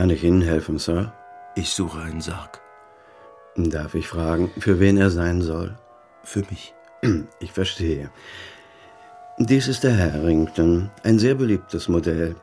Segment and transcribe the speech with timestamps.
[0.00, 1.12] Kann ich Ihnen helfen, Sir?
[1.54, 2.62] Ich suche einen Sarg.
[3.54, 5.76] Darf ich fragen, für wen er sein soll?
[6.24, 6.74] Für mich.
[7.40, 8.08] Ich verstehe.
[9.38, 12.34] Dies ist der Harrington, ein sehr beliebtes Modell.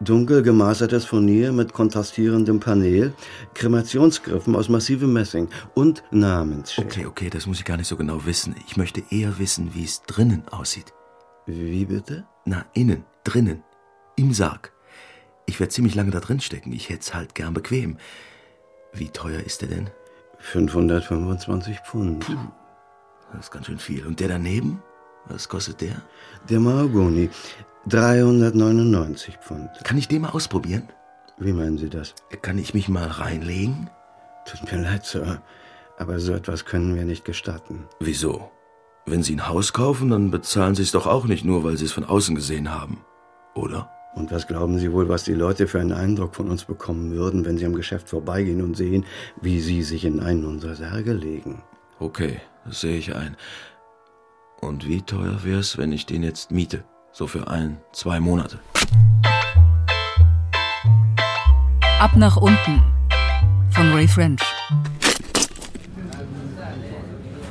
[0.00, 3.12] Dunkel gemasertes Furnier mit kontrastierendem Panel,
[3.54, 6.86] Kremationsgriffen aus massivem Messing und Namensschild.
[6.86, 8.54] Okay, okay, das muss ich gar nicht so genau wissen.
[8.68, 10.94] Ich möchte eher wissen, wie es drinnen aussieht.
[11.44, 12.28] Wie bitte?
[12.44, 13.64] Na, innen, drinnen,
[14.14, 14.72] im Sarg.
[15.50, 16.72] Ich werde ziemlich lange da drin stecken.
[16.72, 17.96] Ich hätte es halt gern bequem.
[18.92, 19.90] Wie teuer ist der denn?
[20.38, 22.24] 525 Pfund.
[22.24, 22.36] Puh,
[23.32, 24.06] das ist ganz schön viel.
[24.06, 24.80] Und der daneben?
[25.26, 26.02] Was kostet der?
[26.48, 27.30] Der Mahagoni.
[27.88, 29.70] 399 Pfund.
[29.82, 30.88] Kann ich den mal ausprobieren?
[31.38, 32.14] Wie meinen Sie das?
[32.42, 33.90] Kann ich mich mal reinlegen?
[34.46, 35.42] Tut mir leid, Sir.
[35.98, 37.88] Aber so etwas können wir nicht gestatten.
[37.98, 38.52] Wieso?
[39.04, 41.86] Wenn Sie ein Haus kaufen, dann bezahlen Sie es doch auch nicht nur, weil Sie
[41.86, 43.04] es von außen gesehen haben.
[43.54, 43.90] Oder?
[44.14, 47.44] Und was glauben Sie wohl, was die Leute für einen Eindruck von uns bekommen würden,
[47.44, 49.04] wenn sie am Geschäft vorbeigehen und sehen,
[49.40, 51.62] wie Sie sich in einen unserer Särge legen?
[52.00, 53.36] Okay, das sehe ich ein.
[54.60, 56.84] Und wie teuer wäre es, wenn ich den jetzt miete?
[57.12, 58.58] So für ein, zwei Monate.
[62.00, 62.82] Ab nach unten
[63.70, 64.42] von Ray French.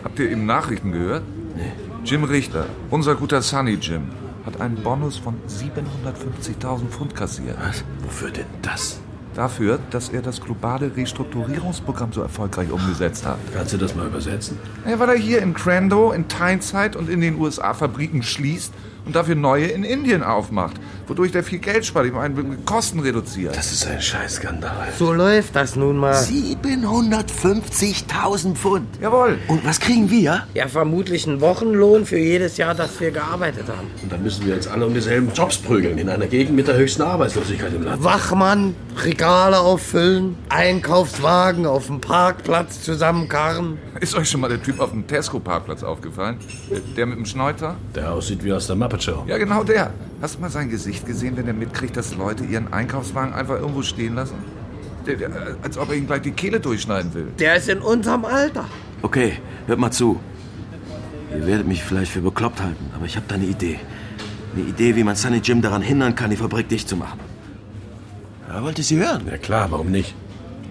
[0.03, 1.23] Habt ihr eben Nachrichten gehört?
[1.55, 1.71] Nee.
[2.03, 4.09] Jim Richter, unser guter Sunny Jim,
[4.49, 7.55] hat einen Bonus von 750.000 Pfund kassiert.
[7.61, 7.83] Was?
[8.03, 8.99] Wofür denn das?
[9.35, 13.37] Dafür, dass er das globale Restrukturierungsprogramm so erfolgreich umgesetzt hat.
[13.53, 14.57] Kannst du das mal übersetzen?
[14.89, 18.73] Ja, weil er hier in Crando, in Tyneside und in den USA Fabriken schließt
[19.05, 23.55] und dafür neue in Indien aufmacht, wodurch der viel Geld spart, ich meine, Kosten reduziert.
[23.55, 24.89] Das ist ein Scheißskandal.
[24.97, 26.15] So läuft das nun mal.
[26.15, 28.87] 750.000 Pfund.
[29.01, 29.37] Jawohl.
[29.47, 30.43] Und was kriegen wir?
[30.53, 33.87] Ja, vermutlich ein Wochenlohn für jedes Jahr, das wir gearbeitet haben.
[34.03, 36.75] Und dann müssen wir jetzt alle um dieselben Jobs prügeln, in einer Gegend mit der
[36.75, 38.03] höchsten Arbeitslosigkeit im Land.
[38.03, 43.77] Wachmann, Regale auffüllen, Einkaufswagen auf dem Parkplatz zusammenkarren.
[43.99, 46.37] Ist euch schon mal der Typ auf dem Tesco-Parkplatz aufgefallen?
[46.95, 47.75] Der mit dem Schneuter?
[47.95, 49.23] Der aussieht wie aus der Muppet Show.
[49.27, 49.91] Ja, genau der.
[50.21, 53.81] Hast du mal sein Gesicht gesehen, wenn er mitkriegt, dass Leute ihren Einkaufswagen einfach irgendwo
[53.81, 54.35] stehen lassen?
[55.05, 55.29] Der, der,
[55.61, 57.27] als ob er ihm gleich die Kehle durchschneiden will.
[57.39, 58.65] Der ist in unserem Alter.
[59.01, 59.33] Okay,
[59.67, 60.19] hört mal zu.
[61.33, 63.79] Ihr werdet mich vielleicht für bekloppt halten, aber ich habe da eine Idee.
[64.55, 67.19] Eine Idee, wie man Sunny Jim daran hindern kann, die Fabrik dicht zu machen.
[68.49, 69.21] Ja, wollt ihr sie hören?
[69.29, 70.15] Ja klar, warum nicht?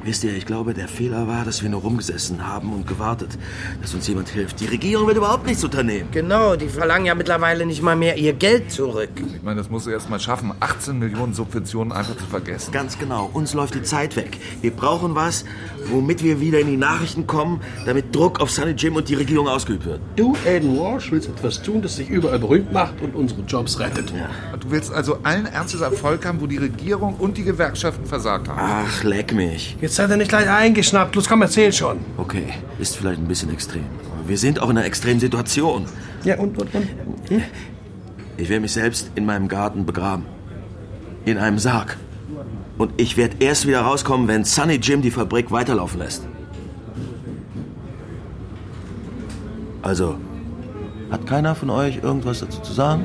[0.08, 3.36] Wisst ihr, ich glaube, der Fehler war, dass wir nur rumgesessen haben und gewartet,
[3.82, 4.58] dass uns jemand hilft.
[4.58, 6.08] Die Regierung wird überhaupt nichts unternehmen.
[6.12, 9.10] Genau, die verlangen ja mittlerweile nicht mal mehr ihr Geld zurück.
[9.36, 12.72] Ich meine, das musst du erst mal schaffen, 18 Millionen Subventionen einfach zu vergessen.
[12.72, 14.38] Ganz genau, uns läuft die Zeit weg.
[14.62, 15.44] Wir brauchen was,
[15.90, 19.46] womit wir wieder in die Nachrichten kommen, damit Druck auf Sunny Jim und die Regierung
[19.46, 20.00] ausgeübt wird.
[20.16, 24.10] Du, Aiden Walsh, willst etwas tun, das sich überall berühmt macht und unsere Jobs rettet.
[24.16, 24.30] Ja.
[24.56, 28.58] Du willst also allen Ernstes Erfolg haben, wo die Regierung und die Gewerkschaften versagt haben.
[28.58, 29.76] Ach, leck mich.
[29.82, 31.16] Jetzt seid ihr nicht gleich eingeschnappt.
[31.16, 31.98] Los, komm, erzähl schon.
[32.18, 33.84] Okay, ist vielleicht ein bisschen extrem.
[34.12, 35.86] Aber wir sind auch in einer extremen Situation.
[36.22, 36.86] Ja, und, und, und?
[38.36, 40.24] Ich werde mich selbst in meinem Garten begraben.
[41.24, 41.96] In einem Sarg.
[42.78, 46.22] Und ich werde erst wieder rauskommen, wenn Sunny Jim die Fabrik weiterlaufen lässt.
[49.82, 50.16] Also,
[51.10, 53.04] hat keiner von euch irgendwas dazu zu sagen?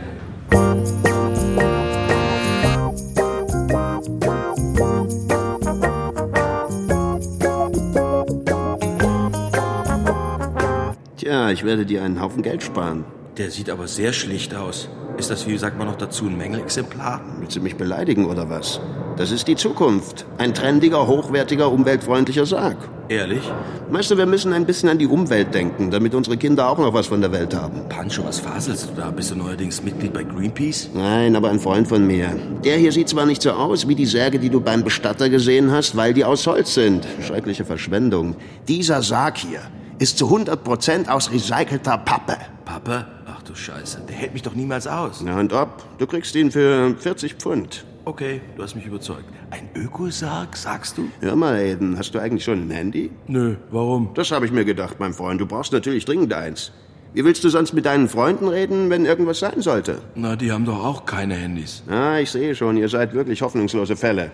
[11.63, 13.05] Ich werde dir einen Haufen Geld sparen.
[13.37, 14.89] Der sieht aber sehr schlicht aus.
[15.17, 17.21] Ist das, wie sagt man noch dazu, ein Mängelexemplar?
[17.39, 18.81] Willst du mich beleidigen oder was?
[19.15, 20.25] Das ist die Zukunft.
[20.37, 22.75] Ein trendiger, hochwertiger, umweltfreundlicher Sarg.
[23.07, 23.49] Ehrlich?
[23.89, 27.07] Du, wir müssen ein bisschen an die Umwelt denken, damit unsere Kinder auch noch was
[27.07, 27.87] von der Welt haben.
[27.87, 29.11] Pancho, was faselst du da?
[29.11, 30.89] Bist du neuerdings Mitglied bei Greenpeace?
[30.93, 32.35] Nein, aber ein Freund von mir.
[32.65, 35.71] Der hier sieht zwar nicht so aus wie die Särge, die du beim Bestatter gesehen
[35.71, 37.07] hast, weil die aus Holz sind.
[37.21, 38.35] Schreckliche Verschwendung.
[38.67, 39.61] Dieser Sarg hier
[40.03, 42.35] ist zu 100% aus recycelter Pappe.
[42.65, 43.05] Pappe?
[43.25, 45.21] Ach du Scheiße, der hält mich doch niemals aus.
[45.23, 45.81] Na und ob?
[45.97, 47.85] Du kriegst ihn für 40 Pfund.
[48.03, 49.23] Okay, du hast mich überzeugt.
[49.49, 51.07] Ein Ökosarg, sagst du?
[51.21, 53.11] Hör mal, Aiden, hast du eigentlich schon ein Handy?
[53.27, 54.09] Nö, warum?
[54.13, 55.39] Das habe ich mir gedacht, mein Freund.
[55.39, 56.73] Du brauchst natürlich dringend eins.
[57.13, 60.01] Wie willst du sonst mit deinen Freunden reden, wenn irgendwas sein sollte?
[60.15, 61.81] Na, die haben doch auch keine Handys.
[61.89, 64.31] Ah, ich sehe schon, ihr seid wirklich hoffnungslose Fälle.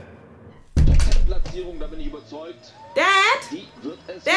[2.95, 3.59] Dad?
[4.25, 4.35] Dad!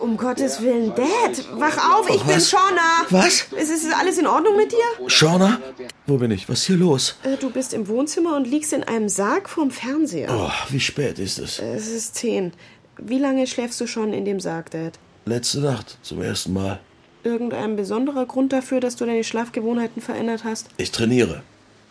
[0.00, 2.50] Um Gottes Willen, Dad, wach auf, ich bin Was?
[2.50, 3.06] Shauna.
[3.10, 3.42] Was?
[3.52, 5.08] Ist, ist alles in Ordnung mit dir?
[5.08, 5.60] Shauna?
[6.06, 6.48] Wo bin ich?
[6.48, 7.16] Was ist hier los?
[7.22, 10.28] Äh, Du bist im Wohnzimmer und liegst in einem Sarg vorm Fernseher.
[10.30, 11.58] Oh, wie spät ist es?
[11.58, 12.52] Es ist zehn.
[12.98, 14.98] Wie lange schläfst du schon in dem Sarg, Dad?
[15.26, 16.80] Letzte Nacht, zum ersten Mal.
[17.24, 20.68] Irgendein besonderer Grund dafür, dass du deine Schlafgewohnheiten verändert hast?
[20.76, 21.42] Ich trainiere.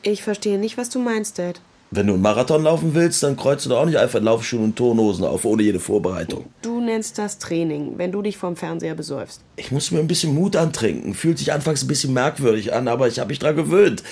[0.02, 1.60] Ich verstehe nicht, was du meinst, Dad.
[1.92, 4.64] Wenn du einen Marathon laufen willst, dann kreuzt du doch auch nicht einfach in Laufschuhen
[4.64, 6.46] und Turnhosen auf, ohne jede Vorbereitung.
[6.62, 9.42] Du nennst das Training, wenn du dich vom Fernseher besäufst.
[9.56, 11.14] Ich muss mir ein bisschen Mut antrinken.
[11.14, 14.04] Fühlt sich anfangs ein bisschen merkwürdig an, aber ich habe mich dran gewöhnt.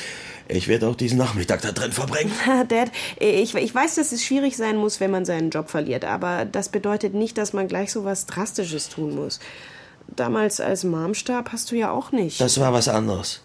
[0.48, 2.32] Ich werde auch diesen Nachmittag da drin verbringen.
[2.68, 6.46] Dad, ich, ich weiß, dass es schwierig sein muss, wenn man seinen Job verliert, aber
[6.46, 9.40] das bedeutet nicht, dass man gleich so was Drastisches tun muss.
[10.08, 12.40] Damals als Mom starb, hast du ja auch nicht.
[12.40, 13.42] Das war was anderes.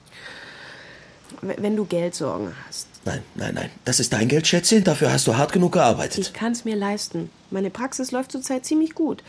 [1.40, 2.87] Wenn du Geldsorgen hast.
[3.04, 3.70] Nein, nein, nein.
[3.84, 4.84] Das ist dein Geld, Schätzchen.
[4.84, 6.18] Dafür hast du hart genug gearbeitet.
[6.18, 7.30] Ich kann es mir leisten.
[7.50, 9.22] Meine Praxis läuft zurzeit ziemlich gut.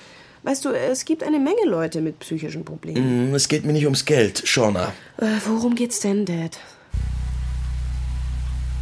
[0.43, 3.31] Weißt du, es gibt eine Menge Leute mit psychischen Problemen.
[3.31, 4.93] Mm, Es geht mir nicht ums Geld, Shauna.
[5.17, 6.57] Äh, worum geht's denn, Dad?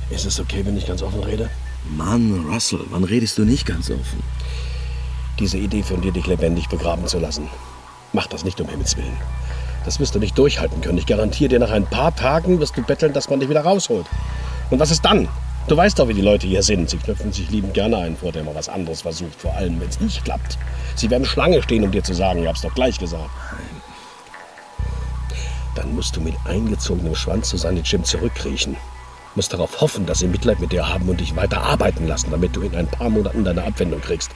[0.09, 1.49] Ist es okay, wenn ich ganz offen rede?
[1.95, 4.23] Mann, Russell, wann redest du nicht ganz offen?
[5.39, 7.49] Diese Idee von dir, dich lebendig begraben zu lassen.
[8.13, 9.17] Mach das nicht um Himmels Willen.
[9.85, 10.97] Das wirst du nicht durchhalten können.
[10.97, 14.05] Ich garantiere dir, nach ein paar Tagen wirst du betteln, dass man dich wieder rausholt.
[14.69, 15.27] Und was ist dann?
[15.67, 16.89] Du weißt doch, wie die Leute hier sind.
[16.89, 19.35] Sie knüpfen sich liebend gerne ein, vor der man was anderes versucht.
[19.39, 20.57] Vor allem, wenn es nicht klappt.
[20.95, 23.29] Sie werden Schlange stehen, um dir zu sagen, ich hab's doch gleich gesagt.
[25.75, 28.77] Dann musst du mit eingezogenem Schwanz zu seinem Jim zurückkriechen.
[29.35, 32.55] Musst darauf hoffen, dass sie Mitleid mit dir haben und dich weiter arbeiten lassen, damit
[32.55, 34.31] du in ein paar Monaten deine Abwendung kriegst.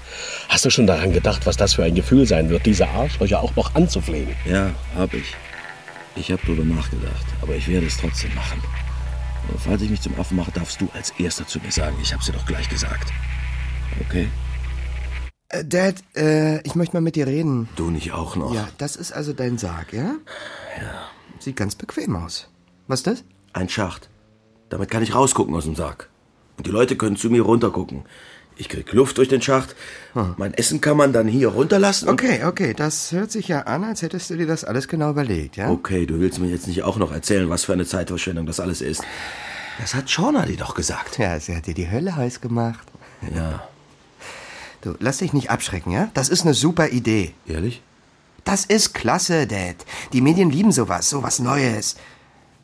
[0.50, 3.56] Hast du schon daran gedacht, was das für ein Gefühl sein wird, diese Arschlöcher auch
[3.56, 4.36] noch anzuflehen?
[4.46, 5.34] Ja, hab ich.
[6.16, 8.62] Ich hab drüber nachgedacht, aber ich werde es trotzdem machen.
[9.58, 11.96] Falls ich mich zum Affen mache, darfst du als Erster zu mir sagen.
[12.02, 13.12] Ich hab's dir doch gleich gesagt.
[14.00, 14.30] Okay?
[15.50, 17.68] Äh, Dad, äh, ich möchte mal mit dir reden.
[17.76, 18.54] Du nicht auch noch?
[18.54, 20.16] Ja, das ist also dein Sarg, ja?
[20.82, 21.10] Ja.
[21.40, 22.50] Sieht ganz bequem aus.
[22.88, 23.24] Was ist das?
[23.54, 24.10] Ein Schacht.
[24.70, 26.10] Damit kann ich rausgucken aus dem Sarg.
[26.58, 28.04] Und die Leute können zu mir runtergucken.
[28.62, 29.76] Ich krieg Luft durch den Schacht.
[30.38, 32.08] Mein Essen kann man dann hier runterlassen.
[32.10, 35.58] Okay, okay, das hört sich ja an, als hättest du dir das alles genau überlegt,
[35.58, 35.72] ja?
[35.72, 38.82] Okay, du willst mir jetzt nicht auch noch erzählen, was für eine Zeitverschwendung das alles
[38.82, 39.02] ist.
[39.80, 41.18] Das hat Shauna dir doch gesagt.
[41.18, 42.88] Ja, sie hat dir die Hölle heiß gemacht.
[43.36, 43.64] Ja,
[44.82, 46.10] Du, lass dich nicht abschrecken, ja?
[46.14, 47.34] Das ist eine super Idee.
[47.48, 47.82] ehrlich?
[48.44, 49.76] Das ist klasse, Dad.
[50.14, 51.96] Die Medien lieben sowas, sowas Neues.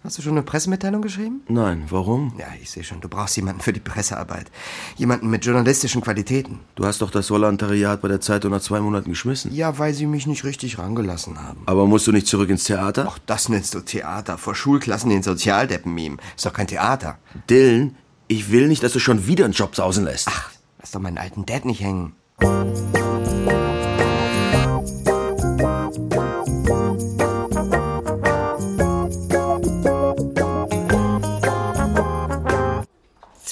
[0.07, 1.41] Hast du schon eine Pressemitteilung geschrieben?
[1.49, 2.31] Nein, warum?
[2.39, 4.49] Ja, ich sehe schon, du brauchst jemanden für die Pressearbeit.
[4.95, 6.61] Jemanden mit journalistischen Qualitäten.
[6.75, 9.53] Du hast doch das Volontariat bei der Zeitung nach zwei Monaten geschmissen.
[9.53, 11.63] Ja, weil sie mich nicht richtig rangelassen haben.
[11.65, 13.05] Aber musst du nicht zurück ins Theater?
[13.09, 14.37] Ach, das nennst du Theater.
[14.37, 16.19] Vor Schulklassen den Sozialdeppen mimen.
[16.37, 17.17] Ist doch kein Theater.
[17.49, 17.97] Dylan,
[18.29, 20.29] ich will nicht, dass du schon wieder einen Job sausen lässt.
[20.31, 22.13] Ach, lass doch meinen alten Dad nicht hängen.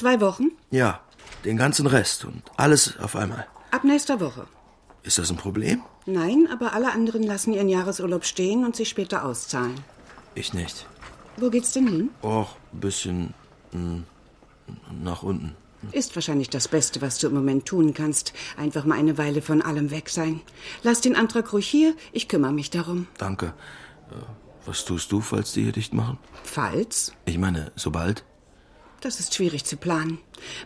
[0.05, 0.51] Zwei Wochen?
[0.69, 0.99] Ja,
[1.45, 3.47] den ganzen Rest und alles auf einmal.
[3.71, 4.45] Ab nächster Woche.
[5.01, 5.81] Ist das ein Problem?
[6.05, 9.73] Nein, aber alle anderen lassen ihren Jahresurlaub stehen und sich später auszahlen.
[10.35, 10.85] Ich nicht.
[11.37, 12.09] Wo geht's denn hin?
[12.21, 13.33] Och, ein bisschen
[13.71, 14.01] mm,
[15.03, 15.55] nach unten.
[15.91, 18.33] Ist wahrscheinlich das Beste, was du im Moment tun kannst.
[18.57, 20.41] Einfach mal eine Weile von allem weg sein.
[20.83, 23.07] Lass den Antrag ruhig hier, ich kümmere mich darum.
[23.17, 23.55] Danke.
[24.11, 26.19] Äh, Was tust du, falls die hier dicht machen?
[26.43, 27.11] Falls?
[27.25, 28.23] Ich meine, sobald?
[29.05, 30.17] Das ist schwierig zu planen.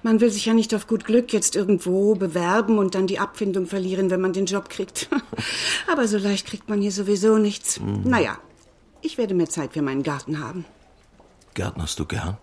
[0.01, 3.65] Man will sich ja nicht auf gut Glück jetzt irgendwo bewerben und dann die Abfindung
[3.65, 5.09] verlieren, wenn man den Job kriegt.
[5.91, 7.81] Aber so leicht kriegt man hier sowieso nichts.
[8.05, 8.37] Naja,
[9.01, 10.63] ich werde mehr Zeit für meinen Garten haben.
[11.53, 12.37] Gärtnerst du gern?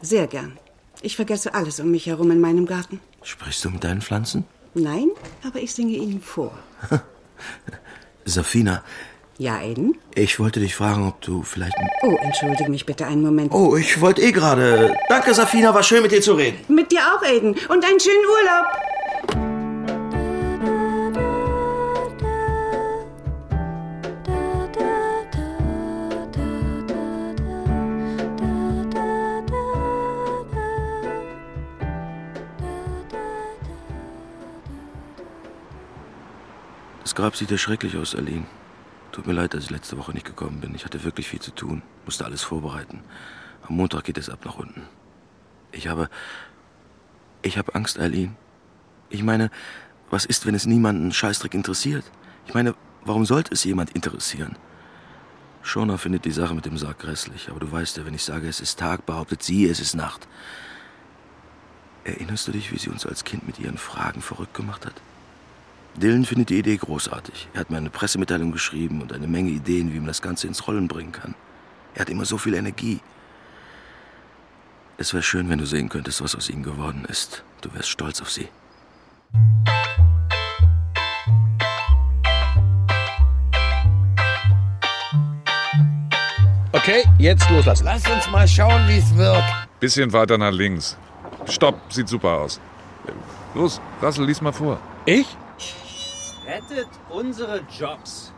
[0.00, 0.56] Sehr gern.
[1.02, 3.00] Ich vergesse alles um mich herum in meinem Garten.
[3.24, 4.44] Sprichst du mit deinen Pflanzen?
[4.74, 5.08] Nein,
[5.44, 6.56] aber ich singe ihnen vor.
[8.24, 8.84] Safina,
[9.40, 9.96] Ja, Aiden?
[10.14, 11.72] ich wollte dich fragen, ob du vielleicht...
[12.02, 13.54] Oh, entschuldige mich bitte einen Moment.
[13.54, 14.94] Oh, ich wollte eh gerade...
[15.08, 16.58] Danke, Safina, war schön mit dir zu reden.
[16.68, 17.56] Mit dir auch, Aiden.
[17.70, 18.66] Und einen schönen Urlaub.
[37.00, 38.44] Das Grab sieht ja schrecklich aus, Aline.
[39.12, 40.74] Tut mir leid, dass ich letzte Woche nicht gekommen bin.
[40.74, 43.00] Ich hatte wirklich viel zu tun, musste alles vorbereiten.
[43.62, 44.82] Am Montag geht es ab nach unten.
[45.72, 46.08] Ich habe...
[47.42, 48.36] Ich habe Angst, Aline.
[49.08, 49.50] Ich meine,
[50.10, 52.04] was ist, wenn es niemanden Scheißdreck interessiert?
[52.46, 52.74] Ich meine,
[53.04, 54.56] warum sollte es jemand interessieren?
[55.62, 58.48] Shona findet die Sache mit dem Sarg grässlich, aber du weißt ja, wenn ich sage,
[58.48, 60.26] es ist Tag, behauptet sie, es ist Nacht.
[62.04, 64.94] Erinnerst du dich, wie sie uns als Kind mit ihren Fragen verrückt gemacht hat?
[65.96, 67.48] Dylan findet die Idee großartig.
[67.52, 70.66] Er hat mir eine Pressemitteilung geschrieben und eine Menge Ideen, wie man das Ganze ins
[70.66, 71.34] Rollen bringen kann.
[71.94, 73.00] Er hat immer so viel Energie.
[74.96, 77.42] Es wäre schön, wenn du sehen könntest, was aus ihnen geworden ist.
[77.62, 78.48] Du wärst stolz auf sie.
[86.72, 87.84] Okay, jetzt loslassen.
[87.84, 89.44] Lass uns mal schauen, wie es wirkt.
[89.80, 90.96] Bisschen weiter nach links.
[91.46, 92.60] Stopp, sieht super aus.
[93.54, 94.78] Los, Russell, lies mal vor.
[95.04, 95.26] Ich?
[96.50, 98.32] Rettet unsere Jobs.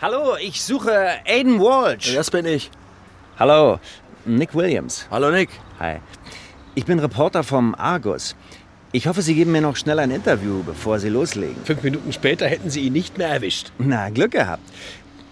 [0.00, 0.92] Hallo, ich suche
[1.26, 2.14] Aiden Walsh.
[2.14, 2.70] Das bin ich.
[3.40, 3.80] Hallo,
[4.24, 5.08] Nick Williams.
[5.10, 5.48] Hallo Nick.
[5.80, 5.96] Hi.
[6.76, 8.36] Ich bin Reporter vom Argus.
[8.92, 11.56] Ich hoffe, Sie geben mir noch schnell ein Interview, bevor Sie loslegen.
[11.64, 13.72] Fünf Minuten später hätten Sie ihn nicht mehr erwischt.
[13.78, 14.62] Na, Glück gehabt.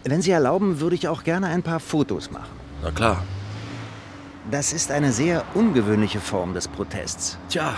[0.03, 2.51] Wenn Sie erlauben, würde ich auch gerne ein paar Fotos machen.
[2.83, 3.23] Na klar.
[4.51, 7.39] Das ist eine sehr ungewöhnliche Form des Protests.
[7.49, 7.75] Tja,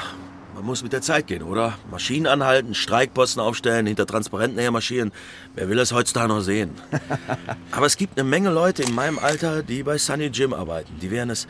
[0.60, 1.78] man muss mit der Zeit gehen, oder?
[1.90, 5.10] Maschinen anhalten, Streikposten aufstellen, hinter Transparenten hermarschieren.
[5.54, 6.72] Wer will das heutzutage noch sehen?
[7.70, 10.98] Aber es gibt eine Menge Leute in meinem Alter, die bei Sunny Jim arbeiten.
[11.00, 11.46] Die werden es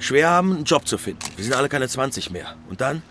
[0.00, 1.20] schwer haben, einen Job zu finden.
[1.36, 2.56] Wir sind alle keine 20 mehr.
[2.68, 3.02] Und dann?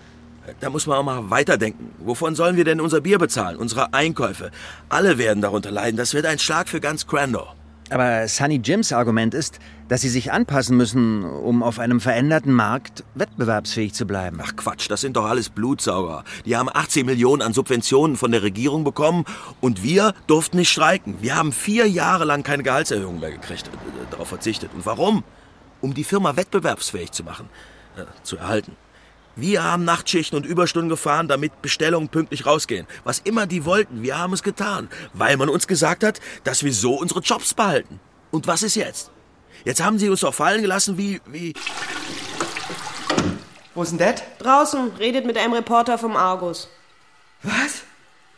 [0.60, 1.94] Da muss man auch mal weiterdenken.
[2.00, 3.56] Wovon sollen wir denn unser Bier bezahlen?
[3.56, 4.52] Unsere Einkäufe?
[4.90, 5.96] Alle werden darunter leiden.
[5.96, 7.48] Das wird ein Schlag für ganz Crandall.
[7.90, 13.04] Aber Sunny Jims Argument ist, dass sie sich anpassen müssen, um auf einem veränderten Markt
[13.16, 14.40] wettbewerbsfähig zu bleiben.
[14.44, 16.24] Ach Quatsch, das sind doch alles Blutsauger.
[16.46, 19.26] Die haben 18 Millionen an Subventionen von der Regierung bekommen
[19.60, 21.16] und wir durften nicht streiken.
[21.22, 24.70] Wir haben vier Jahre lang keine Gehaltserhöhung mehr gekriegt, äh, darauf verzichtet.
[24.76, 25.24] Und warum?
[25.82, 27.50] Um die Firma wettbewerbsfähig zu machen,
[27.98, 28.76] äh, zu erhalten.
[29.40, 32.86] Wir haben Nachtschichten und Überstunden gefahren, damit Bestellungen pünktlich rausgehen.
[33.06, 36.74] Was immer die wollten, wir haben es getan, weil man uns gesagt hat, dass wir
[36.74, 38.02] so unsere Jobs behalten.
[38.32, 39.12] Und was ist jetzt?
[39.64, 41.54] Jetzt haben sie uns doch fallen gelassen wie, wie...
[43.76, 44.24] Wo ist denn Dad?
[44.40, 46.68] Draußen, redet mit einem Reporter vom Argus.
[47.44, 47.84] Was?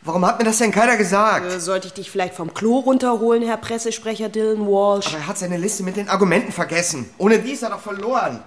[0.02, 1.46] Warum hat mir das denn keiner gesagt?
[1.46, 5.08] Äh, sollte ich dich vielleicht vom Klo runterholen, Herr Pressesprecher Dylan Walsh?
[5.08, 7.10] Aber er hat seine Liste mit den Argumenten vergessen.
[7.18, 8.42] Ohne die ist er doch verloren.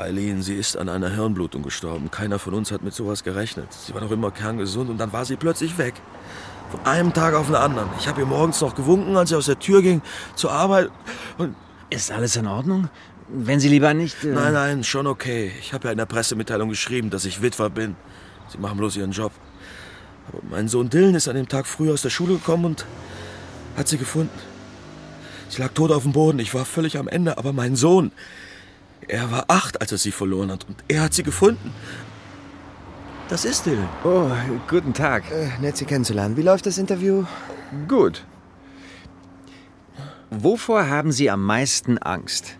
[0.00, 2.10] Eileen, sie ist an einer Hirnblutung gestorben.
[2.10, 3.72] Keiner von uns hat mit sowas gerechnet.
[3.72, 5.94] Sie war doch immer kerngesund und dann war sie plötzlich weg.
[6.70, 7.88] Von einem Tag auf den anderen.
[7.98, 10.02] Ich habe ihr morgens noch gewunken, als sie aus der Tür ging
[10.36, 10.90] zur Arbeit.
[11.38, 11.54] Und
[11.90, 12.88] Ist alles in Ordnung?
[13.28, 14.24] Wenn Sie lieber nicht...
[14.24, 15.52] Äh nein, nein, schon okay.
[15.60, 17.96] Ich habe ja in der Pressemitteilung geschrieben, dass ich Witwer bin.
[18.48, 19.32] Sie machen bloß ihren Job.
[20.28, 22.86] Aber mein Sohn Dylan ist an dem Tag früh aus der Schule gekommen und
[23.76, 24.30] hat sie gefunden.
[25.48, 26.38] Sie lag tot auf dem Boden.
[26.38, 27.38] Ich war völlig am Ende.
[27.38, 28.12] Aber mein Sohn,
[29.10, 30.64] er war acht, als er sie verloren hat.
[30.68, 31.74] Und er hat sie gefunden.
[33.28, 33.88] Das ist Dylan.
[34.04, 34.30] Oh,
[34.68, 35.30] guten Tag.
[35.30, 36.36] Äh, nett, Sie kennenzulernen.
[36.36, 37.24] Wie läuft das Interview?
[37.88, 38.24] Gut.
[40.30, 42.56] Wovor haben Sie am meisten Angst?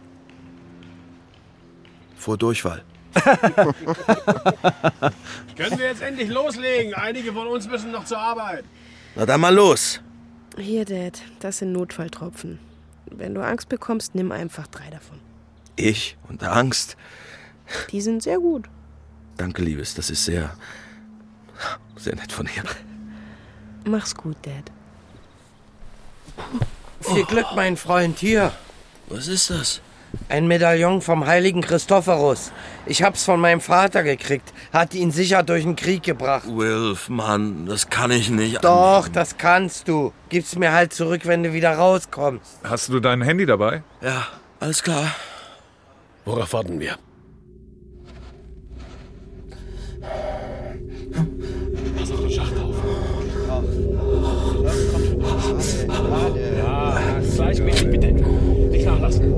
[2.16, 2.82] Vor Durchfall.
[5.56, 6.94] Können wir jetzt endlich loslegen?
[6.94, 8.64] Einige von uns müssen noch zur Arbeit.
[9.16, 10.00] Na dann mal los.
[10.56, 12.58] Hier, Dad, das sind Notfalltropfen.
[13.06, 15.18] Wenn du Angst bekommst, nimm einfach drei davon.
[15.80, 16.96] Ich und Angst.
[17.90, 18.66] Die sind sehr gut.
[19.36, 19.94] Danke, Liebes.
[19.94, 20.50] Das ist sehr,
[21.96, 22.62] sehr nett von dir.
[23.84, 24.70] Mach's gut, Dad.
[27.00, 28.18] Viel Glück, mein Freund.
[28.18, 28.52] Hier,
[29.08, 29.80] Was ist das?
[30.28, 32.50] ein Medaillon vom heiligen Christophorus.
[32.84, 34.52] Ich hab's von meinem Vater gekriegt.
[34.72, 36.46] Hat ihn sicher durch den Krieg gebracht.
[36.48, 38.64] Wilf, Mann, das kann ich nicht.
[38.64, 40.12] Doch, das kannst du.
[40.28, 42.58] Gib's mir halt zurück, wenn du wieder rauskommst.
[42.64, 43.82] Hast du dein Handy dabei?
[44.00, 44.26] Ja,
[44.58, 45.14] alles klar.
[46.30, 46.96] Worauf warten wir?
[51.98, 52.76] Pass auf den Schacht auf.
[56.56, 58.12] Ja, gleichmäßig bitte.
[58.12, 59.34] Nicht nachlassen.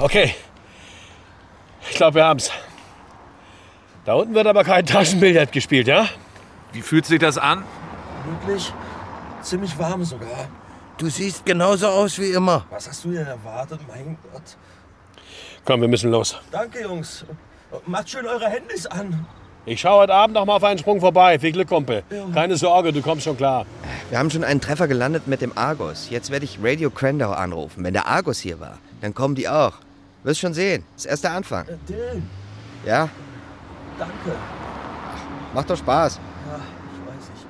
[0.00, 0.34] Okay.
[2.04, 2.50] Ich glaube, wir haben's.
[4.04, 6.06] Da unten wird aber kein Taschenbillard gespielt, ja?
[6.74, 7.64] Wie fühlt sich das an?
[8.26, 8.74] Wirklich?
[9.40, 10.48] Ziemlich warm sogar.
[10.98, 12.66] Du siehst genauso aus wie immer.
[12.68, 13.80] Was hast du denn erwartet?
[13.88, 14.42] Mein Gott.
[15.64, 16.38] Komm, wir müssen los.
[16.50, 17.24] Danke, Jungs.
[17.86, 19.26] Macht schön eure Handys an.
[19.64, 21.38] Ich schaue heute Abend noch mal auf einen Sprung vorbei.
[21.38, 22.02] Viel Glück, Kumpel.
[22.34, 23.64] Keine Sorge, du kommst schon klar.
[24.10, 26.10] Wir haben schon einen Treffer gelandet mit dem Argus.
[26.10, 27.82] Jetzt werde ich Radio Crandau anrufen.
[27.82, 29.78] Wenn der Argus hier war, dann kommen die auch.
[30.24, 30.84] Wirst schon sehen.
[30.94, 31.66] Das ist erst der Anfang.
[31.68, 32.28] Äh, Dylan,
[32.84, 33.08] Ja,
[33.98, 34.36] danke.
[35.54, 36.16] macht doch Spaß.
[36.48, 37.46] Ja, ich weiß nicht.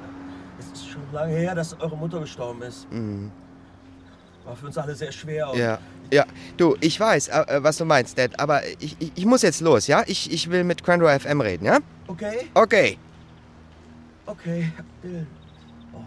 [0.58, 2.86] Es ist schon lange her, dass eure Mutter gestorben ist.
[4.44, 5.52] War für uns alle sehr schwer.
[5.54, 5.58] Mhm.
[5.58, 5.78] Ja,
[6.12, 6.24] ja.
[6.58, 9.86] Du, ich weiß, äh, was du meinst, Dad, aber ich, ich, ich muss jetzt los,
[9.86, 10.02] ja?
[10.06, 11.78] Ich, ich will mit Crandau FM reden, ja?
[12.08, 12.98] Okay, Okay.
[14.26, 14.70] okay,
[15.02, 15.26] Dylan.
[15.94, 15.98] Oh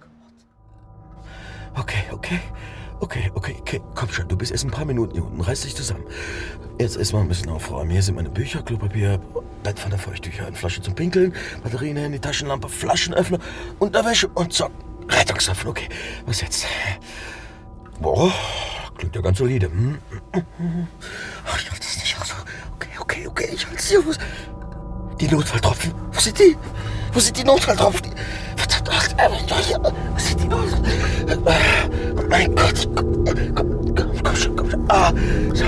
[0.00, 1.84] Gott.
[1.84, 2.40] Okay, okay.
[3.02, 3.80] Okay, okay, okay.
[3.96, 5.40] Komm schon, du bist erst ein paar Minuten hier unten.
[5.40, 6.04] Reiß dich zusammen.
[6.78, 7.90] Jetzt erstmal ein bisschen aufräumen.
[7.90, 9.20] Hier sind meine Bücher, Klopapier,
[9.64, 13.40] Bettpfanne, Feuchttücher, eine Flasche zum Pinkeln, Batterien, Handy, Taschenlampe, Flaschenöffner,
[13.80, 14.70] Unterwäsche und so.
[15.08, 15.88] Rettungsapfel, okay.
[16.26, 16.64] Was jetzt?
[18.00, 18.32] Boah,
[18.96, 19.66] klingt ja ganz solide.
[19.66, 19.98] Hm?
[21.44, 22.16] Ach, ich schaff das nicht.
[22.20, 22.34] Also,
[22.76, 24.16] okay, okay, okay, ich halte sie aus.
[25.20, 25.92] Die Notfalltropfen.
[26.12, 26.56] Wo sind die?
[27.12, 28.10] Wo sind die Notfalltropfen?
[28.56, 29.28] Verdammt, ach, äh,
[30.14, 31.42] wo sind die Notfalltropfen?
[32.16, 32.88] Oh mein Gott.
[32.94, 34.84] Komm, komm, komm schon, komm schon.
[34.88, 35.12] Ah,
[35.52, 35.64] so.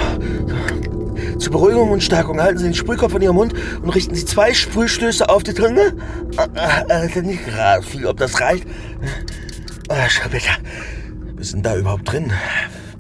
[1.39, 4.55] Zur Beruhigung und Stärkung halten Sie den Sprühkopf an Ihrem Mund und richten Sie zwei
[4.55, 5.95] Sprühstöße auf die Zunge.
[6.89, 8.67] Äh, äh, nicht gerade viel, ob das reicht.
[9.89, 10.49] Ah, schau bitte.
[11.39, 12.33] Ist denn da überhaupt drin?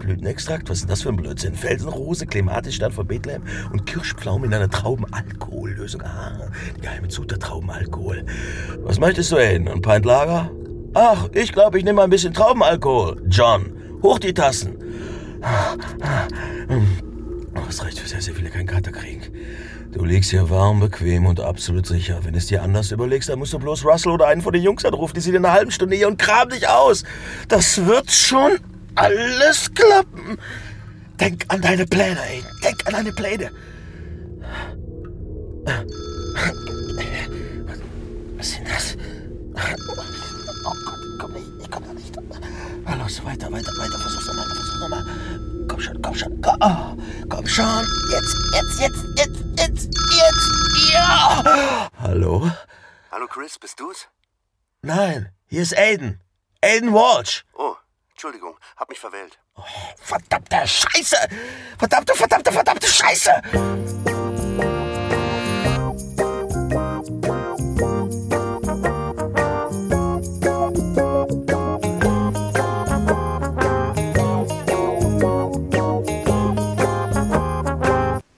[0.05, 0.69] Blütenextrakt?
[0.71, 1.55] Was ist das für ein Blödsinn?
[1.55, 3.43] Felsenrose, klimatisch statt von Bethlehem
[3.73, 6.03] und Kirschpflaume in einer Traubenalkohollösung.
[6.03, 8.25] Ah, die geheime Zutat Traubenalkohol.
[8.79, 9.69] Was möchtest du hin?
[9.69, 10.51] Ein Pint Lager?
[10.95, 13.23] Ach, ich glaube, ich nehme mal ein bisschen Traubenalkohol.
[13.29, 14.77] John, hoch die Tassen.
[17.69, 19.23] Es reicht für sehr, sehr viele keinen Kater kriegen.
[19.93, 22.21] Du liegst hier warm, bequem und absolut sicher.
[22.23, 24.85] Wenn es dir anders überlegst, dann musst du bloß Russell oder einen von den Jungs
[24.85, 25.15] anrufen.
[25.15, 27.05] Die sind in einer halben Stunde hier und kram dich aus.
[27.49, 28.53] Das wird schon
[28.95, 30.39] alles klappen.
[31.21, 32.45] Denk an deine Pläne, ey.
[32.63, 33.51] Denk an deine Pläne.
[38.37, 38.97] Was sind das?
[40.67, 42.15] Oh Gott, komm nicht, ich komm da nicht.
[43.05, 43.99] Los, weiter, weiter, weiter.
[43.99, 45.05] Versuch's nochmal, versuch's nochmal.
[45.69, 46.41] Komm schon, komm schon.
[46.41, 46.97] Komm, oh,
[47.29, 47.85] komm schon.
[48.11, 50.93] Jetzt, jetzt, jetzt, jetzt, jetzt, jetzt.
[50.93, 51.91] Ja!
[51.99, 52.51] Hallo?
[53.11, 54.09] Hallo Chris, bist du's?
[54.83, 56.21] Nein, hier ist Aiden.
[56.63, 57.45] Aiden Walsh.
[57.55, 57.77] Oh,
[58.25, 59.39] Entschuldigung, hab mich verwählt.
[59.55, 59.63] Oh,
[60.01, 61.17] verdammte Scheiße!
[61.77, 63.31] Verdammte, verdammte, verdammte Scheiße!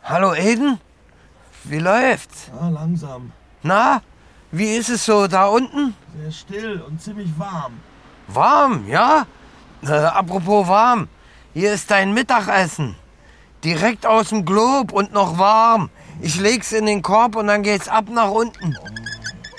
[0.02, 0.80] Hallo Eden?
[1.62, 2.50] Wie läuft's?
[2.60, 3.30] Ah, langsam.
[3.62, 4.02] Na,
[4.50, 5.94] wie ist es so da unten?
[6.20, 7.78] Sehr still und ziemlich warm.
[8.26, 9.24] Warm, ja?
[9.82, 11.08] Äh, apropos warm,
[11.54, 12.96] hier ist dein Mittagessen.
[13.64, 15.90] Direkt aus dem Glob und noch warm.
[16.20, 18.76] Ich leg's in den Korb und dann geht's ab nach unten.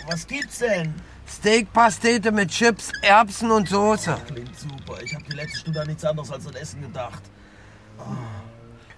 [0.10, 0.94] Was gibt's denn?
[1.28, 4.18] Steakpastete mit Chips, Erbsen und Soße.
[4.28, 5.02] Klingt super.
[5.04, 7.22] Ich habe die letzte Stunde an nichts anderes als an Essen gedacht.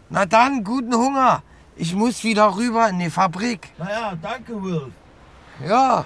[0.10, 1.44] Na dann, guten Hunger.
[1.76, 3.70] Ich muss wieder rüber in die Fabrik.
[3.78, 4.92] Naja, danke, Will.
[5.66, 6.06] Ja.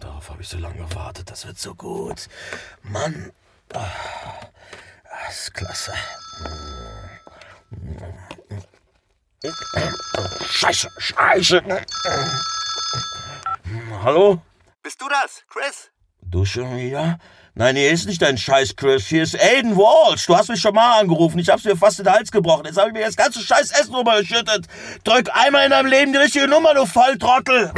[0.00, 1.30] Darauf habe ich so lange gewartet.
[1.30, 2.28] Das wird so gut.
[2.82, 3.30] Mann.
[3.74, 3.86] Ah,
[5.26, 5.92] Das ist klasse.
[10.50, 11.62] Scheiße, scheiße.
[14.02, 14.42] Hallo?
[14.82, 15.90] Bist du das, Chris?
[16.22, 17.18] Du schon wieder?
[17.54, 19.06] Nein, hier ist nicht dein Scheiß, Chris.
[19.06, 20.26] Hier ist Aiden Walsh.
[20.26, 21.38] Du hast mich schon mal angerufen.
[21.38, 22.64] Ich hab's mir fast in den Hals gebrochen.
[22.64, 24.66] Jetzt habe ich mir das ganze scheiß Essen rübergeschüttet.
[25.04, 27.70] Drück einmal in deinem Leben die richtige Nummer, du Volltrottel.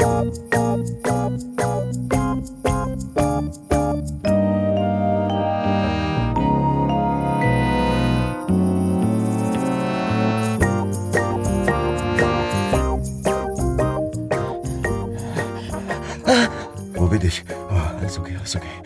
[17.25, 17.45] Wo bin ich?
[17.71, 18.83] Oh, alles okay, alles okay.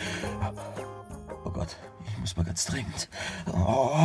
[1.45, 3.09] Oh Gott, ich muss mal ganz dringend.
[3.53, 3.99] Oh.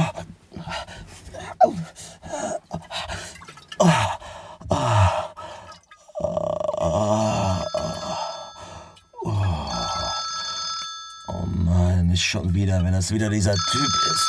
[11.28, 14.28] Oh nein, nicht schon wieder, wenn das wieder dieser Typ ist.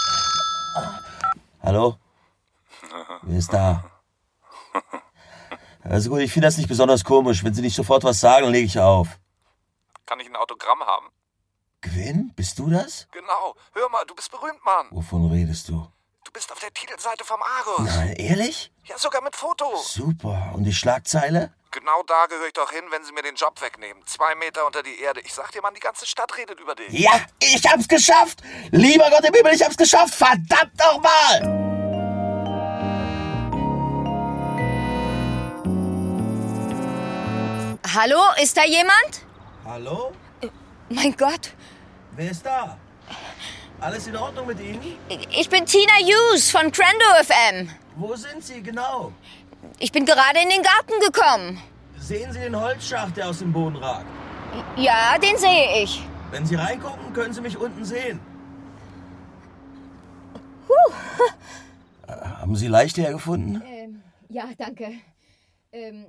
[1.63, 1.97] Hallo?
[3.23, 3.85] Wer ist da?
[5.83, 7.43] Also gut, ich finde das nicht besonders komisch.
[7.43, 9.19] Wenn Sie nicht sofort was sagen, lege ich auf.
[10.07, 11.09] Kann ich ein Autogramm haben?
[11.81, 13.09] Gwyn, bist du das?
[13.13, 13.55] Genau.
[13.73, 14.89] Hör mal, du bist berühmt, Mann.
[14.91, 15.87] Wovon redest du?
[16.25, 17.87] Du bist auf der Titelseite vom Argus.
[17.87, 18.73] Nein, ehrlich?
[18.85, 19.93] Ja, sogar mit Fotos.
[19.93, 20.53] Super.
[20.55, 21.53] Und die Schlagzeile?
[21.71, 24.03] Genau da gehöre ich doch hin, wenn sie mir den Job wegnehmen.
[24.07, 25.21] Zwei Meter unter die Erde.
[25.21, 26.93] Ich sag dir, Mann, die ganze Stadt redet über dich.
[26.93, 28.43] Ja, ich hab's geschafft!
[28.71, 30.15] Lieber Gott im Himmel, ich hab's geschafft!
[30.15, 31.65] Verdammt nochmal!
[37.95, 39.25] Hallo, ist da jemand?
[39.65, 40.13] Hallo?
[40.91, 41.55] Mein Gott,
[42.17, 42.77] Wer ist da?
[43.81, 44.81] Alles in Ordnung mit Ihnen?
[45.09, 47.71] ich bin Tina Hughes von Crando FM.
[47.97, 49.13] Wo sind Sie genau?
[49.79, 51.61] Ich bin gerade in den Garten gekommen.
[51.99, 54.07] Sehen Sie den Holzschacht, der aus dem Boden ragt?
[54.77, 56.05] Ja, den sehe ich.
[56.31, 58.21] Wenn Sie reingucken, können Sie mich unten sehen.
[62.07, 63.63] Äh, Haben Sie leicht hergefunden?
[63.67, 64.93] Ähm, ja, danke.
[65.73, 66.07] Ähm,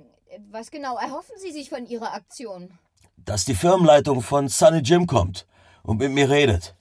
[0.50, 2.78] was genau erhoffen Sie sich von Ihrer Aktion?
[3.26, 5.46] Dass die Firmenleitung von Sunny Jim kommt
[5.82, 6.74] und mit mir redet.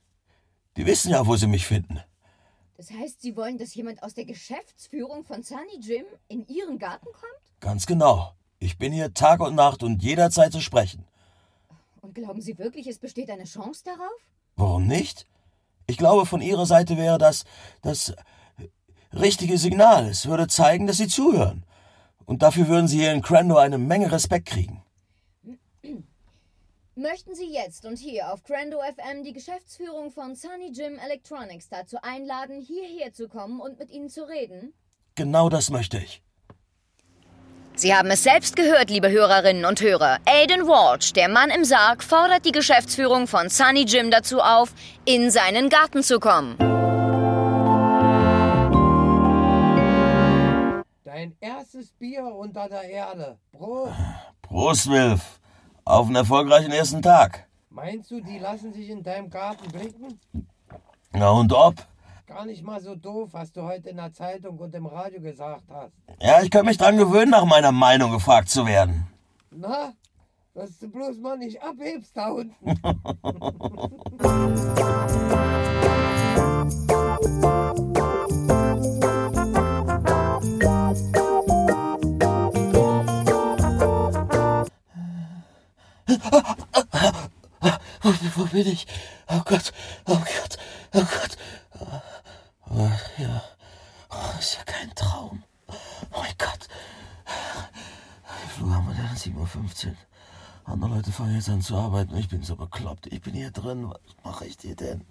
[0.78, 2.00] Die wissen ja, wo sie mich finden.
[2.78, 7.06] Das heißt, Sie wollen, dass jemand aus der Geschäftsführung von Sunny Jim in Ihren Garten
[7.06, 7.60] kommt?
[7.62, 8.34] Ganz genau.
[8.60, 11.06] Ich bin hier Tag und Nacht und jederzeit zu sprechen.
[12.02, 14.22] Und glauben Sie wirklich, es besteht eine Chance darauf?
[14.56, 15.26] Warum nicht?
[15.88, 17.46] Ich glaube, von Ihrer Seite wäre das
[17.82, 18.14] das
[19.14, 20.08] richtige Signal.
[20.08, 21.64] Es würde zeigen, dass Sie zuhören.
[22.26, 24.84] Und dafür würden Sie hier in Crando eine Menge Respekt kriegen.
[26.98, 31.98] Möchten Sie jetzt und hier auf Crando FM die Geschäftsführung von Sunny Jim Electronics dazu
[32.02, 34.74] einladen, hierher zu kommen und mit Ihnen zu reden?
[35.16, 36.24] Genau das möchte ich.
[37.76, 40.20] Sie haben es selbst gehört, liebe Hörerinnen und Hörer.
[40.26, 45.32] Aiden Walsh, der Mann im Sarg, fordert die Geschäftsführung von Sunny Jim dazu auf, in
[45.32, 46.56] seinen Garten zu kommen.
[51.04, 53.38] Dein erstes Bier unter der Erde.
[53.52, 53.92] Prost.
[54.42, 55.42] Prost, Wilf.
[55.88, 57.48] Auf einen erfolgreichen ersten Tag.
[57.70, 60.20] Meinst du, die lassen sich in deinem Garten blicken?
[61.12, 61.76] Na und ob?
[62.26, 65.66] Gar nicht mal so doof, was du heute in der Zeitung und im Radio gesagt
[65.70, 65.94] hast.
[66.20, 69.06] Ja, ich könnte mich dran gewöhnen, nach meiner Meinung gefragt zu werden.
[69.52, 69.94] Na,
[70.56, 72.56] dass du bloß mal nicht abhebst da unten.
[88.02, 88.86] Wo, wo bin ich?
[89.28, 89.74] Oh Gott,
[90.06, 90.58] oh Gott,
[90.94, 91.38] oh Gott.
[92.70, 93.42] Oh, ja,
[94.10, 95.44] oh, ist ja kein Traum.
[95.68, 95.74] Oh
[96.12, 96.68] mein Gott.
[98.44, 99.16] Wie Flug haben wir denn?
[99.16, 99.96] 7.15 Uhr.
[100.66, 102.16] Andere Leute fangen jetzt an zu arbeiten.
[102.18, 103.08] Ich bin so bekloppt.
[103.08, 103.88] Ich bin hier drin.
[103.88, 105.06] Was mache ich hier denn?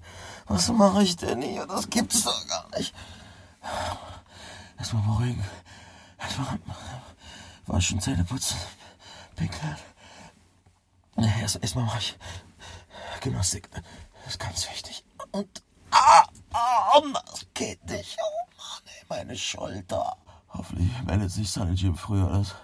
[0.47, 1.67] Was mache ich denn hier?
[1.67, 2.95] Das gibt's doch gar nicht.
[4.79, 5.45] Erstmal beruhigen.
[6.19, 6.59] Erstmal
[7.67, 8.57] waschen, Zähne putzen,
[9.37, 9.77] pinkeln.
[11.17, 12.17] Erst, erstmal mache ich
[13.21, 13.71] Gymnastik.
[13.71, 15.05] Das ist ganz wichtig.
[15.33, 18.17] Und ah, ah, das geht nicht.
[18.21, 20.17] Oh Mann, ey, meine Schulter.
[20.49, 22.55] Hoffentlich meldet sich Sunny Jim früher alles.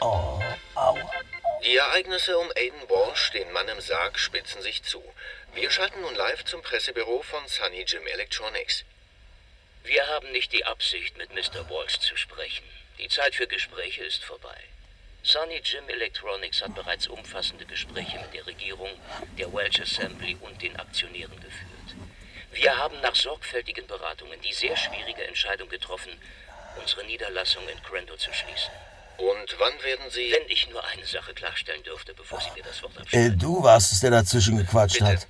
[0.00, 0.40] Oh,
[0.74, 0.98] au.
[1.64, 5.02] Die Ereignisse um Aiden Walsh, den Mann im Sarg, spitzen sich zu.
[5.54, 8.84] Wir schalten nun live zum Pressebüro von Sunny Jim Electronics.
[9.84, 11.68] Wir haben nicht die Absicht, mit Mr.
[11.70, 12.64] Walsh zu sprechen.
[12.98, 14.56] Die Zeit für Gespräche ist vorbei.
[15.24, 18.90] Sunny Jim Electronics hat bereits umfassende Gespräche mit der Regierung,
[19.38, 21.94] der Welsh Assembly und den Aktionären geführt.
[22.52, 26.10] Wir haben nach sorgfältigen Beratungen die sehr schwierige Entscheidung getroffen,
[26.80, 28.72] unsere Niederlassung in Crando zu schließen.
[29.18, 30.32] Und wann werden Sie...
[30.32, 33.38] Wenn ich nur eine Sache klarstellen dürfte, bevor Sie mir das Wort Äh, abschneiden.
[33.38, 35.06] du warst es, der dazwischen gequatscht Bitte.
[35.12, 35.26] hat.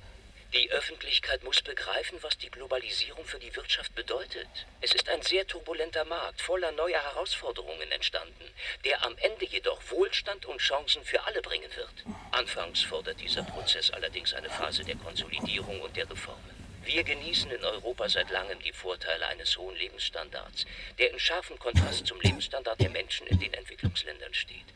[0.53, 4.47] Die Öffentlichkeit muss begreifen, was die Globalisierung für die Wirtschaft bedeutet.
[4.81, 8.53] Es ist ein sehr turbulenter Markt, voller neuer Herausforderungen entstanden,
[8.85, 12.05] der am Ende jedoch Wohlstand und Chancen für alle bringen wird.
[12.29, 16.53] Anfangs fordert dieser Prozess allerdings eine Phase der Konsolidierung und der Reformen.
[16.83, 20.65] Wir genießen in Europa seit langem die Vorteile eines hohen Lebensstandards,
[20.99, 24.67] der in scharfem Kontrast zum Lebensstandard der Menschen in den Entwicklungsländern steht.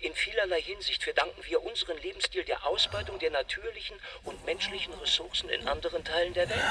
[0.00, 5.68] In vielerlei Hinsicht verdanken wir unseren Lebensstil der Ausbeutung der natürlichen und menschlichen Ressourcen in
[5.68, 6.64] anderen Teilen der Welt.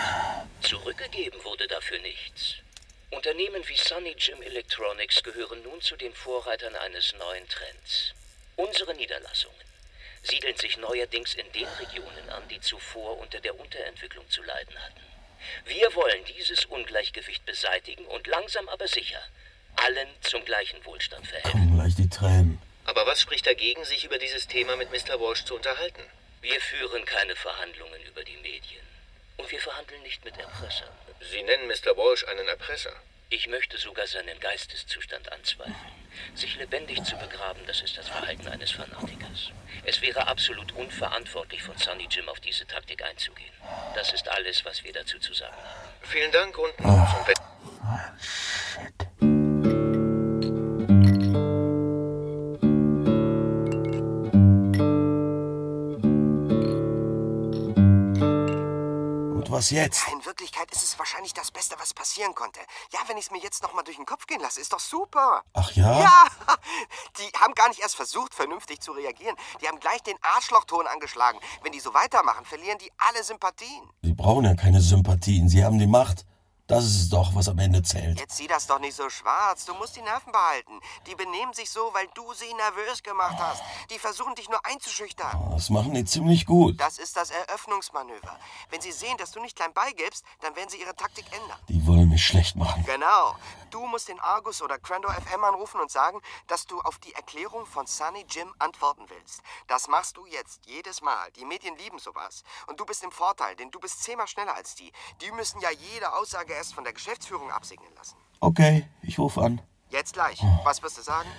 [0.61, 2.55] Zurückgegeben wurde dafür nichts.
[3.11, 8.13] Unternehmen wie Sunny Jim Electronics gehören nun zu den Vorreitern eines neuen Trends.
[8.55, 9.55] Unsere Niederlassungen
[10.23, 15.01] siedeln sich neuerdings in den Regionen an, die zuvor unter der Unterentwicklung zu leiden hatten.
[15.65, 19.21] Wir wollen dieses Ungleichgewicht beseitigen und langsam aber sicher
[19.75, 21.51] allen zum gleichen Wohlstand verhelfen.
[21.51, 22.68] Kommen gleich die Tränen.
[22.89, 25.19] Aber was spricht dagegen, sich über dieses Thema mit Mr.
[25.19, 26.01] Walsh zu unterhalten?
[26.41, 28.83] Wir führen keine Verhandlungen über die Medien.
[29.37, 30.89] Und wir verhandeln nicht mit Erpressern.
[31.29, 31.95] Sie nennen Mr.
[31.95, 32.95] Walsh einen Erpresser.
[33.29, 35.75] Ich möchte sogar seinen Geisteszustand anzweifeln.
[36.33, 39.51] Sich lebendig zu begraben, das ist das Verhalten eines Fanatikers.
[39.85, 43.53] Es wäre absolut unverantwortlich von Sunny Jim auf diese Taktik einzugehen.
[43.93, 45.93] Das ist alles, was wir dazu zu sagen haben.
[46.01, 47.23] Vielen Dank und nun zum
[59.59, 60.07] was jetzt?
[60.07, 62.61] In Wirklichkeit ist es wahrscheinlich das Beste, was passieren konnte.
[62.93, 64.79] Ja, wenn ich es mir jetzt noch mal durch den Kopf gehen lasse, ist doch
[64.79, 65.43] super.
[65.53, 65.99] Ach ja?
[65.99, 66.23] Ja,
[67.17, 69.35] die haben gar nicht erst versucht, vernünftig zu reagieren.
[69.61, 71.39] Die haben gleich den Arschlochton angeschlagen.
[71.61, 73.83] Wenn die so weitermachen, verlieren die alle Sympathien.
[74.01, 75.49] Sie brauchen ja keine Sympathien.
[75.49, 76.25] Sie haben die Macht.
[76.69, 78.19] Das ist es doch, was am Ende zählt.
[78.19, 79.65] Jetzt sieh das doch nicht so schwarz.
[79.65, 80.73] Du musst die Nerven behalten.
[81.07, 83.63] Die benehmen sich so, weil du sie nervös gemacht hast.
[83.89, 85.49] Die versuchen dich nur einzuschüchtern.
[85.49, 86.79] Das machen die ziemlich gut.
[86.79, 88.37] Das ist das Eröffnungsmanöver.
[88.69, 91.57] Wenn sie sehen, dass du nicht klein beigibst, dann werden sie ihre Taktik ändern.
[91.69, 92.83] Die wollen mich schlecht machen.
[92.85, 93.35] Genau.
[93.71, 97.65] Du musst den Argus oder Crando FM anrufen und sagen, dass du auf die Erklärung
[97.65, 99.41] von Sunny Jim antworten willst.
[99.67, 101.29] Das machst du jetzt jedes Mal.
[101.37, 102.43] Die Medien lieben sowas.
[102.67, 104.91] Und du bist im Vorteil, denn du bist zehnmal schneller als die.
[105.21, 108.17] Die müssen ja jede Aussage erst von der Geschäftsführung absegnen lassen.
[108.39, 109.61] Okay, ich rufe an.
[109.89, 110.41] Jetzt gleich.
[110.63, 111.29] Was wirst du sagen?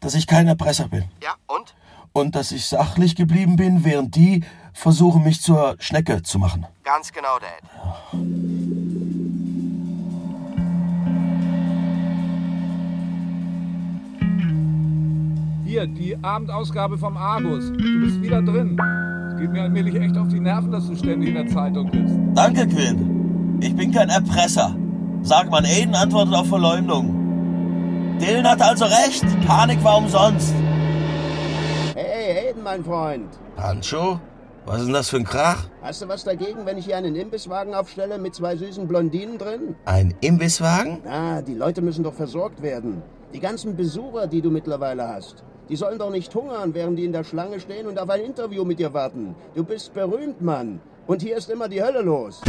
[0.00, 1.10] Dass ich kein Erpresser bin.
[1.22, 1.74] Ja, und?
[2.12, 6.66] Und dass ich sachlich geblieben bin, während die versuchen, mich zur Schnecke zu machen.
[6.84, 7.62] Ganz genau, Dad.
[15.66, 17.72] Hier, die Abendausgabe vom Argus.
[17.72, 18.80] Du bist wieder drin.
[19.32, 22.14] Es geht mir allmählich echt auf die Nerven, dass du ständig in der Zeitung bist.
[22.34, 23.58] Danke, Quinn.
[23.60, 24.76] Ich bin kein Erpresser.
[25.22, 28.16] Sag mal, Aiden antwortet auf Verleumdung.
[28.20, 29.24] Dylan hatte also recht.
[29.44, 30.54] Panik war umsonst.
[31.96, 33.26] Hey, Aiden, mein Freund.
[33.56, 34.20] Pancho?
[34.66, 35.64] Was ist denn das für ein Krach?
[35.82, 39.74] Hast du was dagegen, wenn ich hier einen Imbisswagen aufstelle mit zwei süßen Blondinen drin?
[39.84, 40.98] Ein Imbisswagen?
[41.08, 43.02] Ah, die Leute müssen doch versorgt werden.
[43.34, 45.44] Die ganzen Besucher, die du mittlerweile hast.
[45.68, 48.64] Die sollen doch nicht hungern, während die in der Schlange stehen und auf ein Interview
[48.64, 49.34] mit dir warten.
[49.54, 50.80] Du bist berühmt, Mann.
[51.08, 52.40] Und hier ist immer die Hölle los.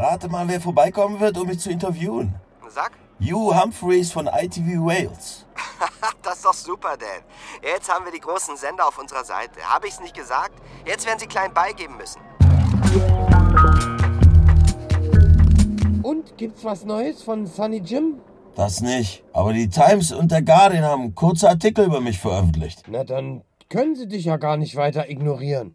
[0.00, 2.34] Rate mal, wer vorbeikommen wird, um mich zu interviewen.
[2.68, 2.90] Sag.
[3.20, 5.46] Hugh Humphreys von ITV Wales.
[6.22, 7.22] das ist doch super, Dad.
[7.62, 9.60] Jetzt haben wir die großen Sender auf unserer Seite.
[9.62, 10.54] Habe ich's nicht gesagt?
[10.84, 12.20] Jetzt werden sie klein beigeben müssen.
[16.42, 18.20] Gibt's was Neues von Sunny Jim?
[18.56, 19.22] Das nicht.
[19.32, 22.82] Aber die Times und der Guardian haben kurze Artikel über mich veröffentlicht.
[22.88, 25.72] Na dann können sie dich ja gar nicht weiter ignorieren.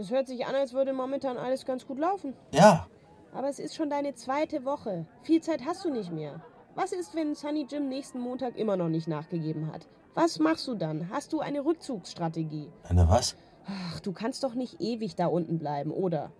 [0.00, 2.34] Es hört sich an, als würde momentan alles ganz gut laufen.
[2.50, 2.88] Ja.
[3.32, 5.06] Aber es ist schon deine zweite Woche.
[5.22, 6.42] Viel Zeit hast du nicht mehr.
[6.74, 9.86] Was ist, wenn Sunny Jim nächsten Montag immer noch nicht nachgegeben hat?
[10.14, 11.08] Was machst du dann?
[11.10, 12.72] Hast du eine Rückzugsstrategie?
[12.88, 13.36] Eine was?
[13.68, 16.32] Ach, du kannst doch nicht ewig da unten bleiben, oder?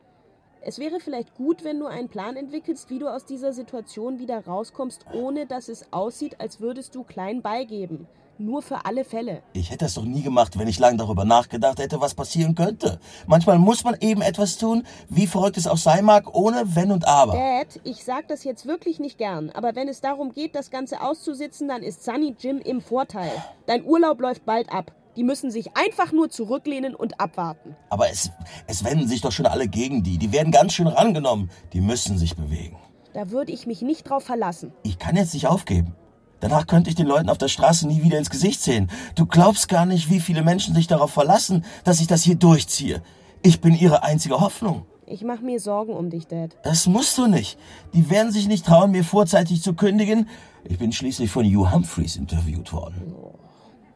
[0.67, 4.47] Es wäre vielleicht gut, wenn du einen Plan entwickelst, wie du aus dieser Situation wieder
[4.47, 8.07] rauskommst, ohne dass es aussieht, als würdest du klein beigeben.
[8.39, 9.43] Nur für alle Fälle.
[9.53, 12.99] Ich hätte das doch nie gemacht, wenn ich lange darüber nachgedacht hätte, was passieren könnte.
[13.27, 17.07] Manchmal muss man eben etwas tun, wie verrückt es auch sein mag, ohne Wenn und
[17.07, 17.35] Aber.
[17.35, 21.03] Dad, ich sag das jetzt wirklich nicht gern, aber wenn es darum geht, das Ganze
[21.03, 23.31] auszusitzen, dann ist Sunny Jim im Vorteil.
[23.67, 24.93] Dein Urlaub läuft bald ab.
[25.17, 27.77] Die müssen sich einfach nur zurücklehnen und abwarten.
[27.89, 28.31] Aber es,
[28.67, 30.19] es wenden sich doch schon alle gegen die.
[30.19, 31.51] Die werden ganz schön rangenommen.
[31.73, 32.77] Die müssen sich bewegen.
[33.13, 34.73] Da würde ich mich nicht drauf verlassen.
[34.83, 35.95] Ich kann jetzt nicht aufgeben.
[36.41, 38.91] Danach könnte ich den Leuten auf der Straße nie wieder ins Gesicht sehen.
[39.15, 43.03] Du glaubst gar nicht, wie viele Menschen sich darauf verlassen, dass ich das hier durchziehe.
[43.43, 44.85] Ich bin ihre einzige Hoffnung.
[45.07, 46.57] Ich mache mir Sorgen um dich, Dad.
[46.63, 47.59] Das musst du nicht.
[47.93, 50.29] Die werden sich nicht trauen, mir vorzeitig zu kündigen.
[50.65, 53.15] Ich bin schließlich von Hugh Humphreys interviewt worden.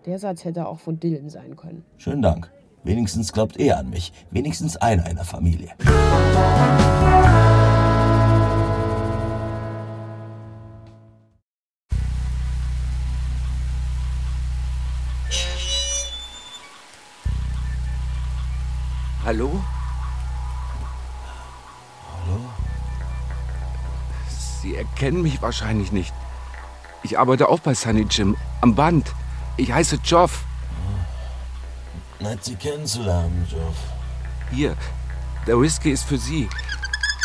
[0.08, 1.84] Der Satz hätte auch von Dylan sein können.
[1.98, 2.50] Schönen Dank.
[2.82, 4.10] Wenigstens glaubt er an mich.
[4.30, 5.68] Wenigstens einer in der Familie.
[19.26, 19.62] Hallo?
[22.14, 22.40] Hallo?
[24.62, 26.14] Sie erkennen mich wahrscheinlich nicht.
[27.02, 29.14] Ich arbeite auch bei Sunny Jim am Band.
[29.58, 30.44] Ich heiße Joff.
[32.20, 33.76] Nett, Sie kennenzulernen, Joff.
[34.50, 34.76] Hier,
[35.46, 36.48] der Whisky ist für Sie.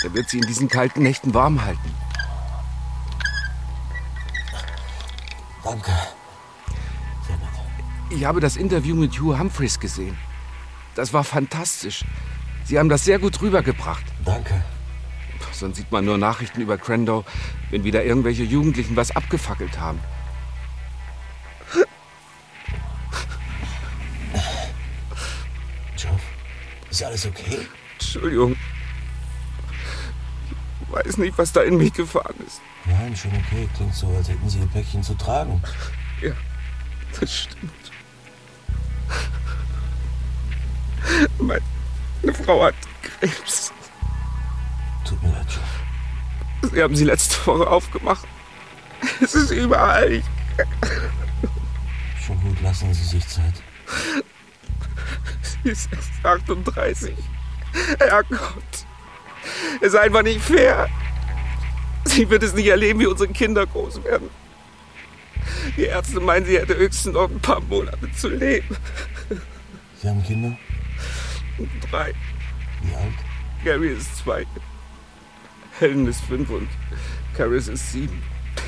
[0.04, 1.94] Er wird Sie in diesen kalten Nächten warm halten.
[5.64, 5.92] Danke.
[8.10, 10.18] Ich habe das Interview mit Hugh Humphreys gesehen.
[10.96, 12.04] Das war fantastisch.
[12.66, 14.06] Sie haben das sehr gut rübergebracht.
[14.26, 14.64] Danke.
[15.52, 17.24] Sonst sieht man nur Nachrichten über Crandall,
[17.70, 20.00] wenn wieder irgendwelche Jugendlichen was abgefackelt haben.
[26.94, 27.68] Ist alles okay?
[27.94, 28.56] Entschuldigung.
[30.82, 32.62] Ich weiß nicht, was da in mich gefahren ist.
[32.86, 33.68] Nein, schon okay.
[33.76, 35.62] Klingt so, als hätten Sie Ihr Päckchen zu tragen.
[36.22, 36.34] Ja,
[37.20, 37.72] das stimmt.
[41.40, 41.62] Meine
[42.46, 43.74] Frau hat Krebs.
[45.04, 46.72] Tut mir leid, Joff.
[46.72, 48.26] Sie haben sie letzte Woche aufgemacht.
[49.22, 50.12] Es ist überall.
[50.14, 50.24] Ich
[52.26, 53.54] Schon gut, lassen Sie sich Zeit.
[55.64, 57.16] Sie ist erst 38.
[58.00, 58.64] Herrgott.
[59.82, 60.90] Es ist einfach nicht fair.
[62.06, 64.30] Sie wird es nicht erleben, wie unsere Kinder groß werden.
[65.78, 68.76] Die Ärzte meinen, sie hätte höchstens noch ein paar Monate zu leben.
[70.02, 70.58] Sie haben Kinder?
[71.90, 72.14] Drei.
[72.82, 73.14] Wie alt?
[73.64, 74.46] Gary ist zwei.
[75.80, 76.68] Helen ist fünf und
[77.36, 78.22] Caris ist sieben.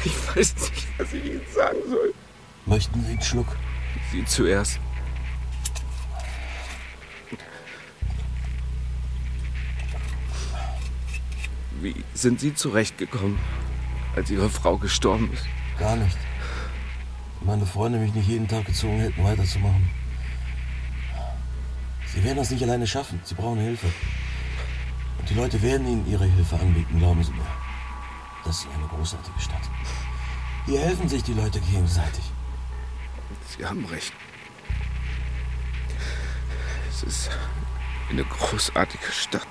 [0.03, 2.13] Ich weiß nicht, was ich Ihnen sagen soll.
[2.65, 3.47] Möchten Sie einen Schluck?
[4.11, 4.79] Sie zuerst.
[11.85, 13.37] Wie sind Sie zurechtgekommen,
[14.15, 15.45] als Ihre Frau gestorben ist?
[15.77, 16.17] Gar nicht.
[17.41, 19.87] Meine Freunde mich nicht jeden Tag gezwungen hätten, weiterzumachen.
[22.07, 23.21] Sie werden das nicht alleine schaffen.
[23.23, 23.85] Sie brauchen Hilfe.
[25.19, 27.45] Und die Leute werden Ihnen ihre Hilfe anbieten, glauben Sie mir.
[28.43, 29.69] Das ist eine großartige Stadt.
[30.65, 32.23] Hier helfen sich die Leute gegenseitig.
[33.55, 34.11] Sie haben recht.
[36.89, 37.29] Es ist
[38.09, 39.47] eine großartige Stadt.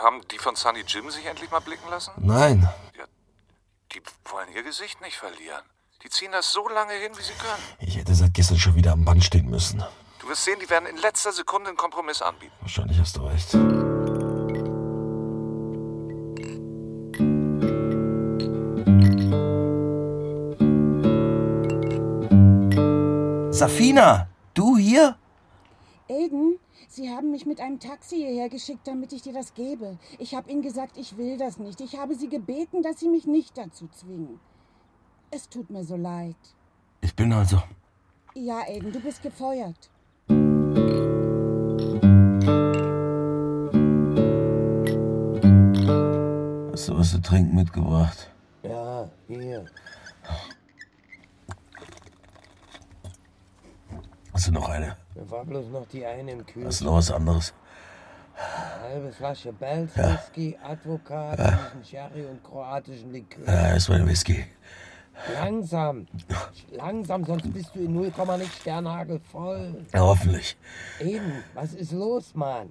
[0.00, 2.12] Haben die von Sunny Jim sich endlich mal blicken lassen?
[2.16, 2.68] Nein.
[3.92, 5.62] Die wollen ihr Gesicht nicht verlieren.
[6.02, 7.62] Die ziehen das so lange hin, wie sie können.
[7.80, 9.84] Ich hätte seit gestern schon wieder am Band stehen müssen.
[10.20, 12.54] Du wirst sehen, die werden in letzter Sekunde einen Kompromiss anbieten.
[12.60, 13.50] Wahrscheinlich hast du recht.
[23.52, 25.18] Safina, du hier?
[26.08, 26.58] Aiden,
[27.00, 29.96] Sie haben mich mit einem Taxi hierher geschickt, damit ich dir das gebe.
[30.18, 31.80] Ich habe Ihnen gesagt, ich will das nicht.
[31.80, 34.38] Ich habe Sie gebeten, dass Sie mich nicht dazu zwingen.
[35.30, 36.36] Es tut mir so leid.
[37.00, 37.62] Ich bin also.
[38.34, 39.90] Ja, Aiden, du bist gefeuert.
[46.70, 48.30] Hast du was zu trinken mitgebracht?
[48.62, 49.64] Ja, hier.
[54.34, 54.99] Hast du noch eine?
[55.14, 56.66] Da war bloß noch die eine im Kühlschrank.
[56.66, 57.52] Hast du noch was anderes?
[58.34, 60.14] Eine halbe Flasche Bells Ja.
[60.14, 61.58] Whisky, Advokat, Ja.
[61.88, 63.44] Sherry und kroatischen Likör.
[63.46, 64.44] Ja, ist mein Whisky.
[65.34, 66.06] Langsam,
[66.70, 69.84] langsam, sonst bist du in 0, nicht Sternhagel voll.
[69.92, 70.56] Ja, hoffentlich.
[70.98, 72.70] Eben, was ist los, Mann?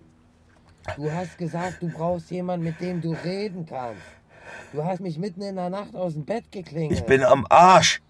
[0.95, 4.01] Du hast gesagt, du brauchst jemanden, mit dem du reden kannst.
[4.73, 6.99] Du hast mich mitten in der Nacht aus dem Bett geklingelt.
[6.99, 8.01] Ich bin am Arsch.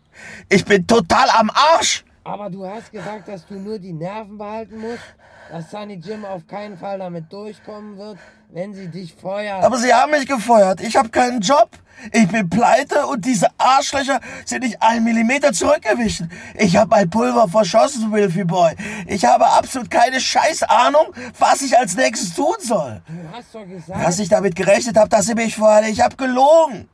[0.47, 2.05] Ich bin total am Arsch.
[2.23, 5.03] Aber du hast gesagt, dass du nur die Nerven behalten musst,
[5.49, 8.17] dass Sunny Jim auf keinen Fall damit durchkommen wird,
[8.49, 9.63] wenn sie dich feuert.
[9.63, 10.81] Aber sie haben mich gefeuert.
[10.81, 11.69] Ich habe keinen Job.
[12.13, 16.31] Ich bin pleite und diese Arschlöcher sind nicht einen Millimeter zurückgewichen.
[16.55, 18.73] Ich habe mein Pulver verschossen, Wilfie Boy.
[19.07, 23.01] Ich habe absolut keine Scheißahnung, was ich als nächstes tun soll.
[23.07, 24.05] Du hast doch gesagt...
[24.05, 25.83] Dass ich damit gerechnet habe, dass sie mich feuern.
[25.85, 26.87] Ich habe gelogen.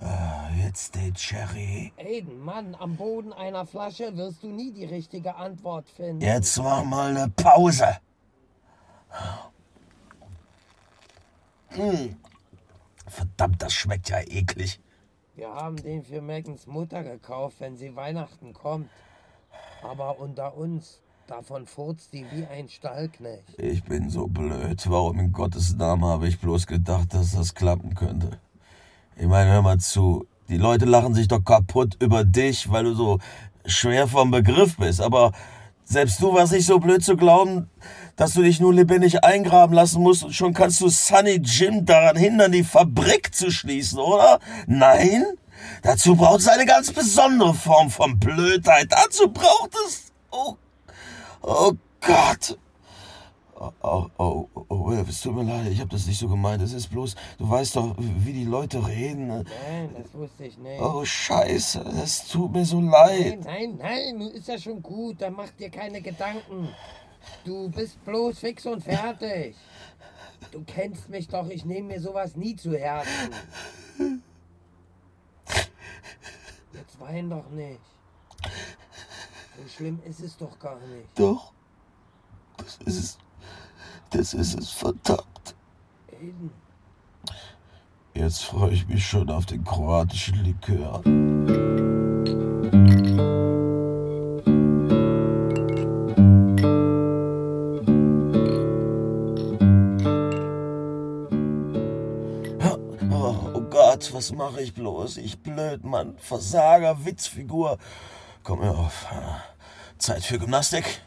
[0.00, 0.45] Ah,
[0.76, 1.90] jetzt den Cherry.
[1.96, 6.20] Aiden, Mann, am Boden einer Flasche wirst du nie die richtige Antwort finden.
[6.20, 7.96] Jetzt mach mal eine Pause.
[11.68, 12.16] Hm.
[13.06, 14.78] Verdammt, das schmeckt ja eklig.
[15.34, 18.90] Wir haben den für Megans Mutter gekauft, wenn sie Weihnachten kommt.
[19.82, 23.58] Aber unter uns, davon furzt die wie ein Stallknecht.
[23.58, 24.84] Ich bin so blöd.
[24.90, 28.38] Warum in Gottes Namen habe ich bloß gedacht, dass das klappen könnte?
[29.16, 30.26] Ich meine, hör mal zu.
[30.48, 33.18] Die Leute lachen sich doch kaputt über dich, weil du so
[33.64, 35.00] schwer vom Begriff bist.
[35.00, 35.32] Aber
[35.84, 37.68] selbst du warst nicht so blöd zu glauben,
[38.14, 42.16] dass du dich nur lebendig eingraben lassen musst und schon kannst du Sunny Jim daran
[42.16, 44.40] hindern, die Fabrik zu schließen, oder?
[44.66, 45.24] Nein?
[45.82, 48.86] Dazu braucht es eine ganz besondere Form von Blödheit.
[48.90, 50.12] Dazu braucht es...
[50.30, 50.56] Oh,
[51.42, 52.58] oh Gott.
[53.58, 56.60] Oh, oh, oh, oh, es tut mir leid, ich habe das nicht so gemeint.
[56.62, 59.28] Es ist bloß, du weißt doch, wie die Leute reden.
[59.28, 59.44] Nein,
[59.96, 60.78] das wusste ich nicht.
[60.82, 63.44] Oh, Scheiße, das tut mir so Nein, leid.
[63.44, 66.68] nein, nein, nun ist ja schon gut, dann mach dir keine Gedanken.
[67.44, 69.56] Du bist bloß fix und fertig.
[70.52, 73.32] Du kennst mich doch, ich nehme mir sowas nie zu Herzen.
[76.74, 77.80] Jetzt wein doch nicht.
[79.56, 81.08] So schlimm ist es doch gar nicht.
[81.18, 81.52] Doch.
[82.58, 83.18] Das ist es.
[84.10, 85.54] Das ist es, verdammt.
[86.12, 86.50] Aiden,
[88.14, 91.02] Jetzt freue ich mich schon auf den kroatischen Likör.
[103.10, 105.18] Oh, oh Gott, was mache ich bloß?
[105.18, 106.14] Ich blöd, Mann.
[106.16, 107.76] Versager, Witzfigur.
[108.42, 109.06] Komm mir auf.
[109.98, 111.00] Zeit für Gymnastik.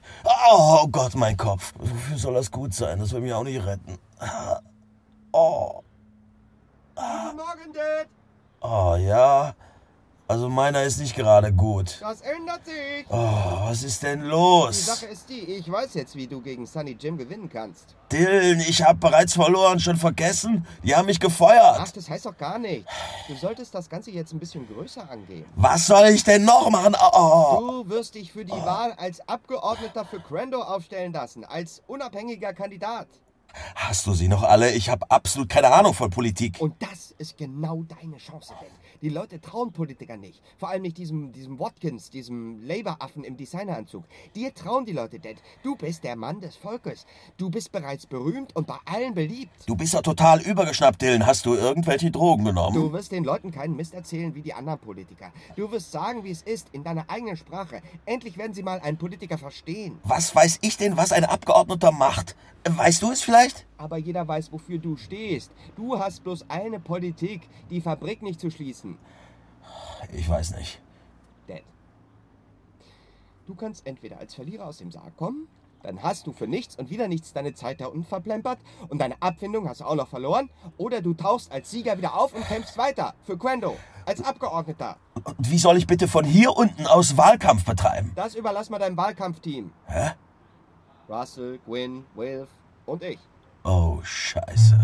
[0.51, 1.73] Oh, Gott, mein Kopf.
[1.77, 2.99] Wofür soll das gut sein?
[2.99, 3.97] Das will mich auch nicht retten.
[5.31, 5.81] Oh.
[6.95, 8.07] Guten Morgen, Dad.
[8.61, 9.53] Oh ja.
[10.29, 11.97] Also meiner ist nicht gerade gut.
[12.01, 13.03] Das ändert sich.
[13.09, 13.15] Oh,
[13.63, 14.85] was ist denn Die los?
[14.85, 17.95] Sache ist die, ich weiß jetzt, wie du gegen Sunny Jim gewinnen kannst.
[18.11, 20.67] Dylan, ich habe bereits verloren, schon vergessen.
[20.83, 21.77] Die haben mich gefeuert.
[21.79, 22.85] Ach, das heißt doch gar nicht.
[23.27, 25.45] Du solltest das Ganze jetzt ein bisschen größer angehen.
[25.55, 26.95] Was soll ich denn noch machen?
[27.11, 27.83] Oh.
[27.83, 33.07] Du wirst dich für die Wahl als Abgeordneter für Crando aufstellen lassen, als unabhängiger Kandidat.
[33.73, 34.71] Hast du sie noch alle?
[34.73, 36.57] Ich habe absolut keine Ahnung von Politik.
[36.59, 38.69] Und das ist genau deine Chance, Ben.
[39.01, 40.41] Die Leute trauen Politikern nicht.
[40.57, 44.03] Vor allem nicht diesem, diesem Watkins, diesem Labour-Affen im Designeranzug.
[44.35, 45.37] Dir trauen die Leute, Dad.
[45.63, 47.05] Du bist der Mann des Volkes.
[47.37, 49.53] Du bist bereits berühmt und bei allen beliebt.
[49.67, 51.25] Du bist ja total übergeschnappt, Dylan.
[51.25, 52.75] Hast du irgendwelche Drogen genommen?
[52.75, 55.31] Du wirst den Leuten keinen Mist erzählen wie die anderen Politiker.
[55.55, 57.81] Du wirst sagen, wie es ist, in deiner eigenen Sprache.
[58.05, 59.97] Endlich werden sie mal einen Politiker verstehen.
[60.03, 62.35] Was weiß ich denn, was ein Abgeordneter macht?
[62.67, 63.65] Weißt du es vielleicht?
[63.77, 65.51] Aber jeder weiß, wofür du stehst.
[65.75, 68.97] Du hast bloß eine Politik, die Fabrik nicht zu schließen.
[70.13, 70.81] Ich weiß nicht.
[71.47, 71.63] Dad,
[73.45, 75.47] du kannst entweder als Verlierer aus dem Sarg kommen,
[75.83, 79.21] dann hast du für nichts und wieder nichts deine Zeit da unten verplempert und deine
[79.21, 82.77] Abfindung hast du auch noch verloren, oder du tauchst als Sieger wieder auf und kämpfst
[82.77, 84.97] weiter für Quendo als Abgeordneter.
[85.23, 88.11] Und wie soll ich bitte von hier unten aus Wahlkampf betreiben?
[88.15, 89.71] Das überlass mal deinem Wahlkampfteam.
[89.85, 90.11] Hä?
[91.09, 92.49] Russell, Gwyn, Wilf
[92.85, 93.17] und ich.
[93.63, 94.77] Oh, scheiße.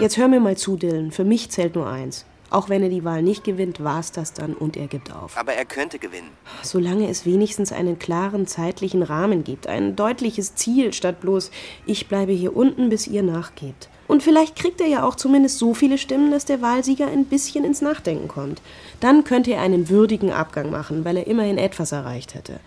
[0.00, 1.10] Jetzt hör mir mal zu, Dylan.
[1.10, 2.24] Für mich zählt nur eins.
[2.48, 5.36] Auch wenn er die Wahl nicht gewinnt, war's das dann und er gibt auf.
[5.36, 6.30] Aber er könnte gewinnen.
[6.62, 11.50] Solange es wenigstens einen klaren zeitlichen Rahmen gibt, ein deutliches Ziel, statt bloß,
[11.84, 13.90] ich bleibe hier unten, bis ihr nachgebt.
[14.06, 17.64] Und vielleicht kriegt er ja auch zumindest so viele Stimmen, dass der Wahlsieger ein bisschen
[17.64, 18.60] ins Nachdenken kommt.
[19.00, 22.60] Dann könnte er einen würdigen Abgang machen, weil er immerhin etwas erreicht hätte.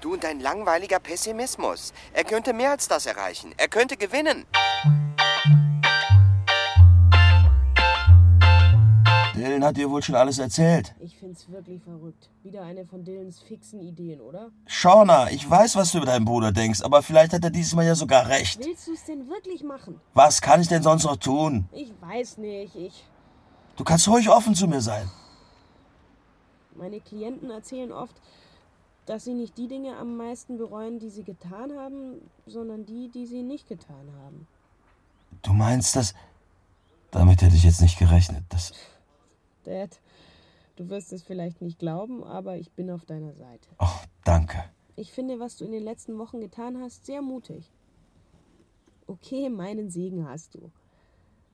[0.00, 1.92] Du und dein langweiliger Pessimismus.
[2.12, 3.52] Er könnte mehr als das erreichen.
[3.56, 4.44] Er könnte gewinnen.
[9.38, 10.94] Dylan hat dir wohl schon alles erzählt.
[11.00, 12.28] Ich find's wirklich verrückt.
[12.42, 14.50] Wieder eine von Dylans fixen Ideen, oder?
[14.66, 17.86] Shauna, ich weiß, was du über deinen Bruder denkst, aber vielleicht hat er dieses Mal
[17.86, 18.58] ja sogar recht.
[18.64, 20.00] Willst du's denn wirklich machen?
[20.14, 21.68] Was kann ich denn sonst noch tun?
[21.72, 22.76] Ich weiß nicht.
[22.76, 23.04] Ich.
[23.76, 25.08] Du kannst ruhig offen zu mir sein.
[26.74, 28.14] Meine Klienten erzählen oft,
[29.06, 33.26] dass sie nicht die Dinge am meisten bereuen, die sie getan haben, sondern die, die
[33.26, 34.46] sie nicht getan haben.
[35.42, 36.14] Du meinst das?
[37.10, 38.44] Damit hätte ich jetzt nicht gerechnet.
[38.50, 38.72] Das.
[39.68, 40.00] Dad,
[40.76, 43.68] du wirst es vielleicht nicht glauben, aber ich bin auf deiner Seite.
[43.78, 43.86] Oh,
[44.24, 44.64] danke.
[44.96, 47.70] Ich finde, was du in den letzten Wochen getan hast, sehr mutig.
[49.06, 50.70] Okay, meinen Segen hast du.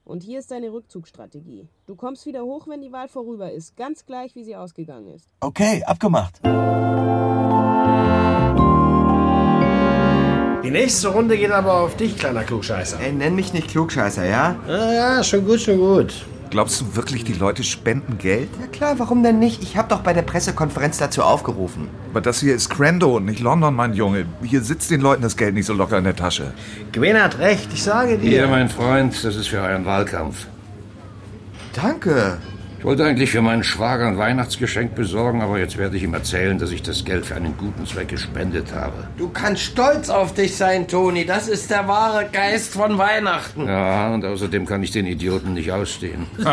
[0.04, 1.68] Und hier ist deine Rückzugsstrategie.
[1.86, 5.28] Du kommst wieder hoch, wenn die Wahl vorüber ist, ganz gleich, wie sie ausgegangen ist.
[5.40, 6.40] Okay, abgemacht.
[10.62, 13.00] Die nächste Runde geht aber auf dich, kleiner Klugscheißer.
[13.00, 14.56] Ey, nenn mich nicht Klugscheißer, ja?
[14.66, 16.26] Ja, ja, schon gut, schon gut.
[16.54, 18.48] Glaubst du wirklich, die Leute spenden Geld?
[18.60, 19.60] Ja klar, warum denn nicht?
[19.64, 21.88] Ich habe doch bei der Pressekonferenz dazu aufgerufen.
[22.12, 24.26] Aber das hier ist Crando und nicht London, mein Junge.
[24.40, 26.54] Hier sitzt den Leuten das Geld nicht so locker in der Tasche.
[26.92, 28.30] Gwen hat recht, ich sage dir.
[28.30, 30.46] Hier, mein Freund, das ist für euren Wahlkampf.
[31.72, 32.38] Danke.
[32.84, 36.58] Ich wollte eigentlich für meinen Schwager ein Weihnachtsgeschenk besorgen, aber jetzt werde ich ihm erzählen,
[36.58, 39.08] dass ich das Geld für einen guten Zweck gespendet habe.
[39.16, 41.24] Du kannst stolz auf dich sein, Toni.
[41.24, 43.66] Das ist der wahre Geist von Weihnachten.
[43.66, 46.26] Ja, und außerdem kann ich den Idioten nicht ausstehen.
[46.36, 46.52] Hey,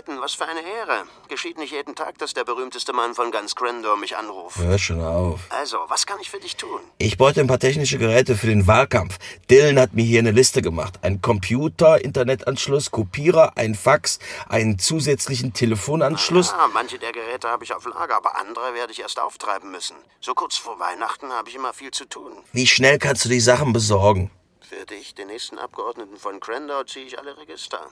[0.00, 1.04] Aiden, was für eine Ehre.
[1.34, 4.56] Geschieht nicht jeden Tag, dass der berühmteste Mann von ganz Crendor mich anruft.
[4.56, 5.40] Hör schon auf.
[5.48, 6.78] Also, was kann ich für dich tun?
[6.98, 9.18] Ich wollte ein paar technische Geräte für den Wahlkampf.
[9.50, 11.00] Dylan hat mir hier eine Liste gemacht.
[11.02, 16.52] Ein Computer, Internetanschluss, Kopierer, ein Fax, einen zusätzlichen Telefonanschluss.
[16.52, 19.96] Ja, manche der Geräte habe ich auf Lager, aber andere werde ich erst auftreiben müssen.
[20.20, 22.30] So kurz vor Weihnachten habe ich immer viel zu tun.
[22.52, 24.30] Wie schnell kannst du die Sachen besorgen?
[24.60, 27.88] Für dich, den nächsten Abgeordneten von Crendor, ziehe ich alle Register.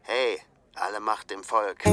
[0.00, 0.40] Hey,
[0.76, 1.84] alle Macht dem Volk.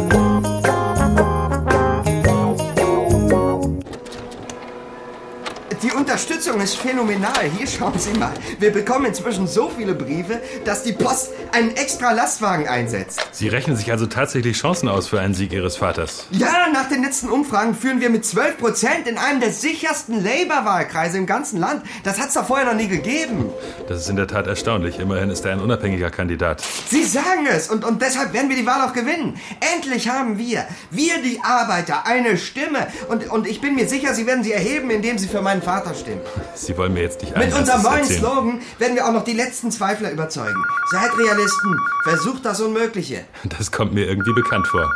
[5.84, 7.44] Die Unterstützung ist phänomenal.
[7.58, 8.32] Hier schauen Sie mal.
[8.58, 13.20] Wir bekommen inzwischen so viele Briefe, dass die Post einen extra Lastwagen einsetzt.
[13.34, 16.28] Sie rechnen sich also tatsächlich Chancen aus für einen Sieg Ihres Vaters.
[16.32, 21.18] Ja, nach den letzten Umfragen führen wir mit 12 Prozent in einem der sichersten Labour-Wahlkreise
[21.18, 21.84] im ganzen Land.
[22.06, 23.50] Das hat's doch vorher noch nie gegeben.
[23.90, 25.00] Das ist in der Tat erstaunlich.
[25.00, 26.64] Immerhin ist er ein unabhängiger Kandidat.
[26.88, 29.38] Sie sagen es und, und deshalb werden wir die Wahl auch gewinnen.
[29.76, 32.88] Endlich haben wir, wir die Arbeiter, eine Stimme.
[33.10, 35.73] Und, und ich bin mir sicher, Sie werden sie erheben, indem Sie für meinen Vater
[35.96, 36.22] stimmen.
[36.56, 38.20] Sie wollen mir jetzt nicht Mit unserem neuen erzählen.
[38.20, 40.64] Slogan werden wir auch noch die letzten Zweifler überzeugen.
[40.92, 43.26] Seid Realisten, versucht das Unmögliche.
[43.58, 44.90] Das kommt mir irgendwie bekannt vor.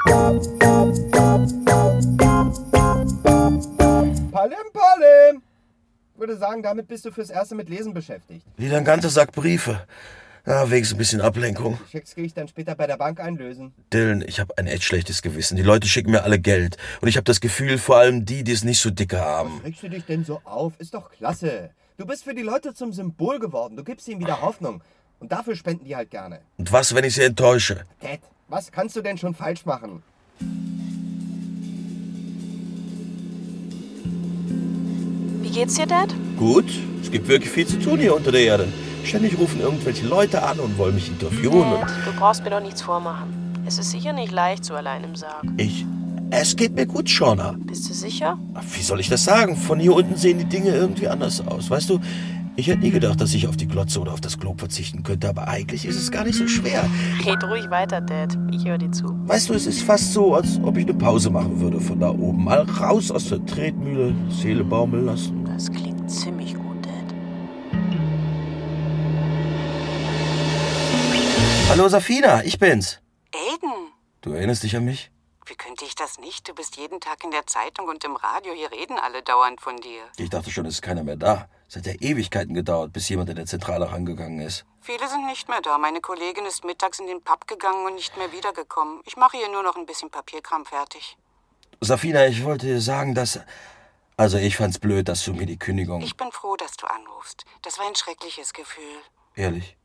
[4.32, 5.41] Palim, Palim!
[6.13, 8.45] Ich würde sagen, damit bist du fürs Erste mit Lesen beschäftigt.
[8.57, 9.82] Wieder ein ganzer Sack Briefe.
[10.47, 11.77] Ja, wegen so ein bisschen Ablenkung.
[11.91, 13.73] Schecks kriege ich dann später bei der Bank einlösen.
[13.91, 15.57] Dylan, ich habe ein echt schlechtes Gewissen.
[15.57, 16.77] Die Leute schicken mir alle Geld.
[17.01, 19.59] Und ich habe das Gefühl, vor allem die, die es nicht so dicke haben.
[19.65, 20.71] Regst du dich denn so auf?
[20.79, 21.71] Ist doch klasse.
[21.97, 23.75] Du bist für die Leute zum Symbol geworden.
[23.75, 24.81] Du gibst ihnen wieder Hoffnung.
[25.19, 26.39] Und dafür spenden die halt gerne.
[26.57, 27.83] Und was, wenn ich sie enttäusche?
[27.99, 30.01] Dad, was kannst du denn schon falsch machen?
[35.41, 36.15] Wie geht's dir, Dad?
[36.37, 36.71] Gut,
[37.01, 38.69] es gibt wirklich viel zu tun hier unter der Erde.
[39.03, 41.61] Ständig rufen irgendwelche Leute an und wollen mich interviewen.
[41.71, 43.33] Dad, du brauchst mir doch nichts vormachen.
[43.65, 45.43] Es ist sicher nicht leicht so allein im Sarg.
[45.57, 45.85] ich.
[46.29, 47.55] Es geht mir gut, Shauna.
[47.57, 48.37] Bist du sicher?
[48.73, 49.55] Wie soll ich das sagen?
[49.55, 51.69] Von hier unten sehen die Dinge irgendwie anders aus.
[51.69, 52.01] Weißt du,
[52.57, 55.29] ich hätte nie gedacht, dass ich auf die Glotze oder auf das Glob verzichten könnte,
[55.29, 56.83] aber eigentlich ist es gar nicht so schwer.
[57.25, 58.37] Red ruhig weiter, Dad.
[58.51, 59.05] Ich höre dir zu.
[59.25, 62.09] Weißt du, es ist fast so, als ob ich eine Pause machen würde von da
[62.09, 62.43] oben.
[62.43, 65.45] Mal raus aus der Tretmühle, Seele baumeln lassen.
[65.45, 66.66] Das klingt ziemlich gut,
[71.70, 72.99] Hallo Safina, ich bin's.
[73.34, 73.91] Aiden,
[74.22, 75.11] Du erinnerst dich an mich?
[75.49, 76.47] wie könnte ich das nicht?
[76.49, 78.51] Du bist jeden Tag in der Zeitung und im Radio.
[78.53, 80.01] Hier reden alle dauernd von dir.
[80.18, 81.47] Ich dachte schon, es ist keiner mehr da.
[81.70, 84.65] Es hat ja Ewigkeiten gedauert, bis jemand in der Zentrale rangegangen ist.
[84.82, 85.78] Viele sind nicht mehr da.
[85.78, 88.99] Meine Kollegin ist mittags in den Pub gegangen und nicht mehr wiedergekommen.
[89.05, 91.18] Ich mache hier nur noch ein bisschen Papierkram fertig.
[91.80, 93.39] Safina, ich wollte dir sagen, dass.
[94.18, 96.01] Also, ich fand's blöd, dass du mir die Kündigung.
[96.01, 97.45] Ich bin froh, dass du anrufst.
[97.61, 98.97] Das war ein schreckliches Gefühl.
[99.36, 99.76] Ehrlich.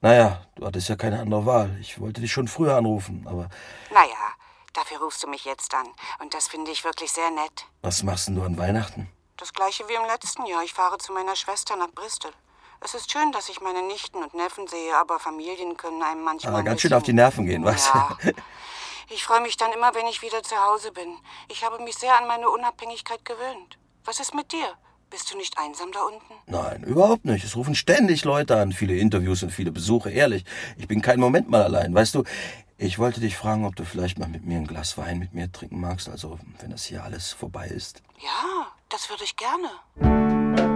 [0.00, 1.76] Naja, du hattest ja keine andere Wahl.
[1.80, 3.48] Ich wollte dich schon früher anrufen, aber
[3.90, 4.14] Naja,
[4.72, 5.86] dafür rufst du mich jetzt an.
[6.20, 7.66] Und das finde ich wirklich sehr nett.
[7.82, 9.10] was machst denn du an Weihnachten?
[9.36, 10.62] Das gleiche wie im letzten Jahr.
[10.62, 12.32] Ich fahre zu meiner Schwester nach Bristol.
[12.80, 16.52] Es ist schön, dass ich meine Nichten und Neffen sehe, aber Familien können einem manchmal.
[16.54, 17.88] Aber ganz schön auf die Nerven gehen, was?
[17.88, 18.16] Ja.
[19.08, 21.16] Ich freue mich dann immer, wenn ich wieder zu Hause bin.
[21.48, 23.78] Ich habe mich sehr an meine Unabhängigkeit gewöhnt.
[24.04, 24.66] Was ist mit dir?
[25.10, 26.34] Bist du nicht einsam da unten?
[26.46, 27.44] Nein, überhaupt nicht.
[27.44, 30.10] Es rufen ständig Leute an, viele Interviews und viele Besuche.
[30.10, 30.44] Ehrlich,
[30.76, 31.94] ich bin keinen Moment mal allein.
[31.94, 32.24] Weißt du,
[32.76, 35.50] ich wollte dich fragen, ob du vielleicht mal mit mir ein Glas Wein mit mir
[35.50, 36.08] trinken magst.
[36.08, 38.02] Also, wenn das hier alles vorbei ist.
[38.18, 40.75] Ja, das würde ich gerne.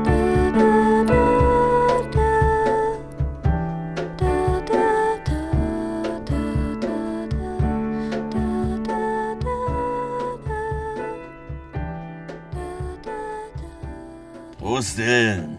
[14.80, 15.58] Prost, Dylan.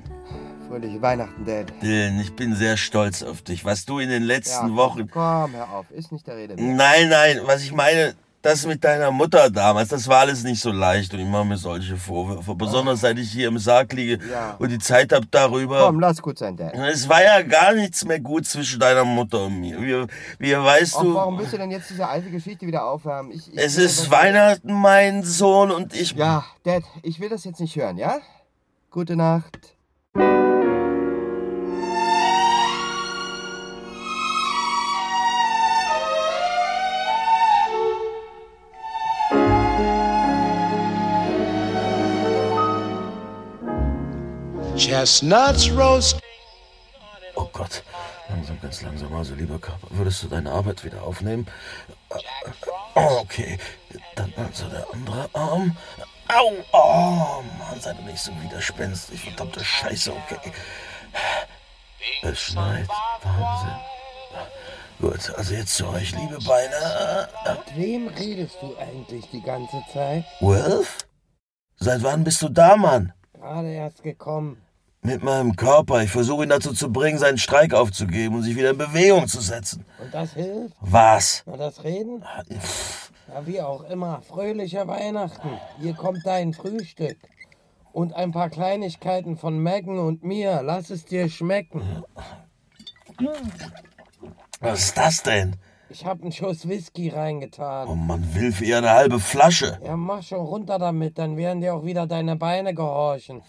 [0.68, 1.72] Fröhliche Weihnachten, Dad.
[1.80, 3.64] Dylan, ich bin sehr stolz auf dich.
[3.64, 5.08] Was du in den letzten Ja, Wochen...
[5.12, 5.92] Komm, hör auf.
[5.92, 6.58] Ist nicht der Rede.
[6.58, 6.60] wert.
[6.60, 10.72] Nein, nein, was ich meine, das mit deiner Mutter damals, das war alles nicht so
[10.72, 12.56] leicht und ich mache mir solche Vorwürfe.
[12.56, 14.56] Besonders seit ich hier im Sarg liege Ja.
[14.58, 15.86] und die Zeit hab darüber.
[15.86, 16.74] Komm, lass gut sein, Dad.
[16.74, 19.80] Es war ja gar nichts mehr gut zwischen deiner Mutter und mir.
[19.80, 20.08] Wie,
[20.40, 23.32] wie weißt Ach, du, warum willst du denn jetzt diese alte Geschichte wieder aufwärmen?
[23.34, 26.14] Ich, ich es ist Weihnachten, mein Sohn, und ich.
[26.14, 28.18] Ja, Dad, ich will das jetzt nicht hören, ja?
[28.94, 29.58] Gute Nacht.
[44.76, 46.20] Chestnuts roast.
[47.36, 47.84] Oh Gott,
[48.28, 49.14] langsam, ganz langsam.
[49.14, 51.48] Also, lieber Körper, würdest du deine Arbeit wieder aufnehmen?
[52.96, 53.58] Oh, okay.
[54.16, 55.78] Dann also der andere Arm.
[56.34, 56.54] Au!
[56.72, 59.20] Oh, Mann, sei doch nicht so widerspenstig.
[59.22, 60.52] Verdammte Scheiße, okay.
[62.22, 62.88] Es schneit.
[63.22, 63.76] Wahnsinn.
[65.02, 67.28] Gut, also jetzt zu euch, liebe Beine.
[67.46, 70.24] Mit wem redest du eigentlich die ganze Zeit?
[70.40, 71.00] Wolf?
[71.78, 73.12] Seit wann bist du da, Mann?
[73.34, 74.62] Gerade erst gekommen.
[75.02, 76.04] Mit meinem Körper.
[76.04, 79.42] Ich versuche ihn dazu zu bringen, seinen Streik aufzugeben und sich wieder in Bewegung zu
[79.42, 79.84] setzen.
[80.00, 80.76] Und das hilft?
[80.80, 81.44] Was?
[81.48, 82.24] Na, das Reden?
[83.34, 84.22] Ja, wie auch immer.
[84.22, 85.50] Fröhliche Weihnachten.
[85.80, 87.18] Hier kommt dein Frühstück.
[87.94, 90.62] Und ein paar Kleinigkeiten von Megan und mir.
[90.64, 92.04] Lass es dir schmecken.
[94.60, 95.56] Was ist das denn?
[95.90, 97.88] Ich hab einen Schuss Whisky reingetan.
[97.88, 99.80] Oh Mann, Wilf, eher eine halbe Flasche.
[99.84, 103.42] Ja, mach schon runter damit, dann werden dir auch wieder deine Beine gehorchen.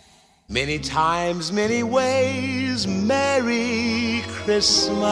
[0.48, 5.02] Many times, many ways, Merry Christmas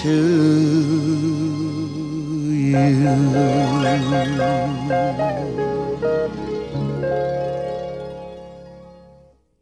[0.00, 0.32] to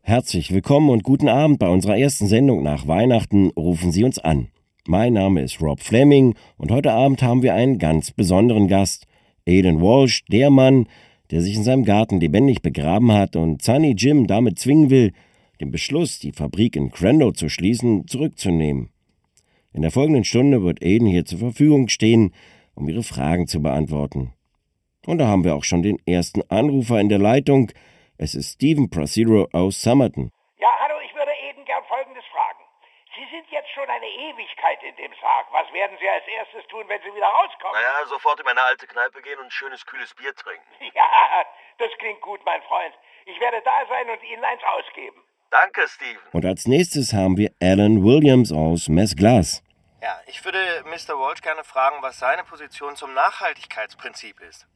[0.02, 3.50] Herzlich willkommen und guten Abend bei unserer ersten Sendung nach Weihnachten.
[3.56, 4.48] Rufen Sie uns an.
[4.86, 9.06] Mein Name ist Rob Fleming und heute Abend haben wir einen ganz besonderen Gast.
[9.48, 10.86] Aiden Walsh, der Mann,
[11.30, 15.12] der sich in seinem Garten lebendig begraben hat und Sunny Jim damit zwingen will,
[15.60, 18.90] den Beschluss, die Fabrik in Crando zu schließen, zurückzunehmen.
[19.72, 22.34] In der folgenden Stunde wird Aiden hier zur Verfügung stehen,
[22.74, 24.34] um Ihre Fragen zu beantworten.
[25.06, 27.70] Und da haben wir auch schon den ersten Anrufer in der Leitung.
[28.18, 30.30] Es ist Stephen Prasiro aus Somerton.
[30.58, 32.58] Ja, hallo, ich würde Eden gern Folgendes fragen.
[33.14, 35.46] Sie sind jetzt schon eine Ewigkeit in dem Sarg.
[35.52, 37.78] Was werden Sie als erstes tun, wenn Sie wieder rauskommen?
[37.78, 40.66] Naja, sofort in meine alte Kneipe gehen und ein schönes kühles Bier trinken.
[40.94, 41.46] Ja,
[41.78, 42.94] das klingt gut, mein Freund.
[43.24, 45.22] Ich werde da sein und Ihnen eins ausgeben.
[45.50, 46.22] Danke, Steven.
[46.32, 49.62] Und als nächstes haben wir Alan Williams aus Messglas.
[50.00, 51.18] Ja, ich würde Mr.
[51.18, 54.66] Walsh gerne fragen, was seine Position zum Nachhaltigkeitsprinzip ist.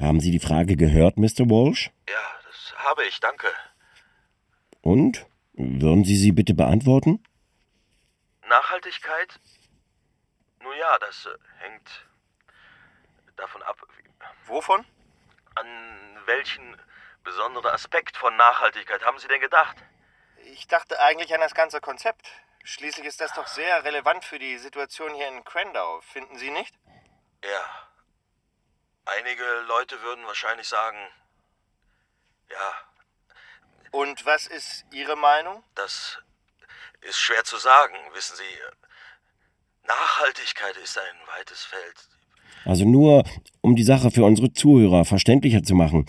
[0.00, 1.50] Haben Sie die Frage gehört, Mr.
[1.50, 1.90] Walsh?
[2.08, 2.14] Ja,
[2.46, 3.48] das habe ich, danke.
[4.80, 5.26] Und?
[5.54, 7.20] Würden Sie sie bitte beantworten?
[8.48, 9.40] Nachhaltigkeit?
[10.62, 12.06] Nun ja, das äh, hängt
[13.36, 13.76] davon ab.
[14.46, 14.84] Wovon?
[15.56, 15.66] An
[16.26, 16.76] welchen
[17.28, 19.76] besonderen Aspekt von Nachhaltigkeit haben Sie denn gedacht?
[20.52, 22.26] Ich dachte eigentlich an das ganze Konzept.
[22.64, 26.74] Schließlich ist das doch sehr relevant für die Situation hier in Crandau, finden Sie nicht?
[27.44, 27.64] Ja.
[29.04, 30.98] Einige Leute würden wahrscheinlich sagen,
[32.50, 32.72] ja.
[33.90, 35.62] Und was ist Ihre Meinung?
[35.74, 36.18] Das
[37.02, 39.86] ist schwer zu sagen, wissen Sie.
[39.86, 42.08] Nachhaltigkeit ist ein weites Feld.
[42.64, 43.24] Also nur,
[43.60, 46.06] um die Sache für unsere Zuhörer verständlicher zu machen.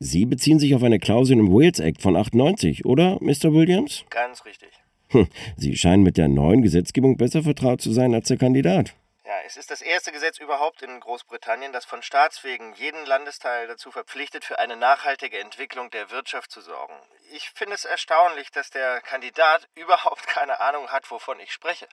[0.00, 3.52] Sie beziehen sich auf eine Klausel im Wales Act von 98, oder, Mr.
[3.52, 4.04] Williams?
[4.10, 4.70] Ganz richtig.
[5.08, 8.94] Hm, Sie scheinen mit der neuen Gesetzgebung besser vertraut zu sein als der Kandidat.
[9.24, 13.90] Ja, es ist das erste Gesetz überhaupt in Großbritannien, das von Staatswegen jeden Landesteil dazu
[13.90, 16.94] verpflichtet, für eine nachhaltige Entwicklung der Wirtschaft zu sorgen.
[17.34, 21.88] Ich finde es erstaunlich, dass der Kandidat überhaupt keine Ahnung hat, wovon ich spreche.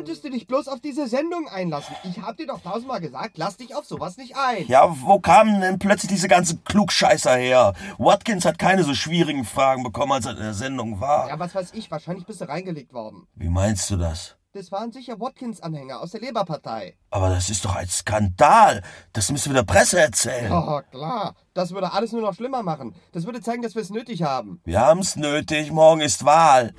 [0.00, 1.94] Konntest du dich bloß auf diese Sendung einlassen?
[2.04, 4.66] Ich hab dir doch tausendmal gesagt, lass dich auf sowas nicht ein.
[4.66, 7.74] Ja, wo kamen denn plötzlich diese ganzen Klugscheißer her?
[7.98, 11.28] Watkins hat keine so schwierigen Fragen bekommen, als er in der Sendung war.
[11.28, 13.26] Ja, was weiß ich, wahrscheinlich bist du reingelegt worden.
[13.34, 14.36] Wie meinst du das?
[14.54, 16.96] Das waren sicher Watkins-Anhänger aus der Labour-Partei.
[17.10, 18.82] Aber das ist doch ein Skandal.
[19.12, 20.50] Das müssen wir der Presse erzählen.
[20.50, 21.34] Oh, klar.
[21.52, 22.94] Das würde alles nur noch schlimmer machen.
[23.12, 24.62] Das würde zeigen, dass wir es nötig haben.
[24.64, 25.70] Wir haben's nötig.
[25.70, 26.72] Morgen ist Wahl.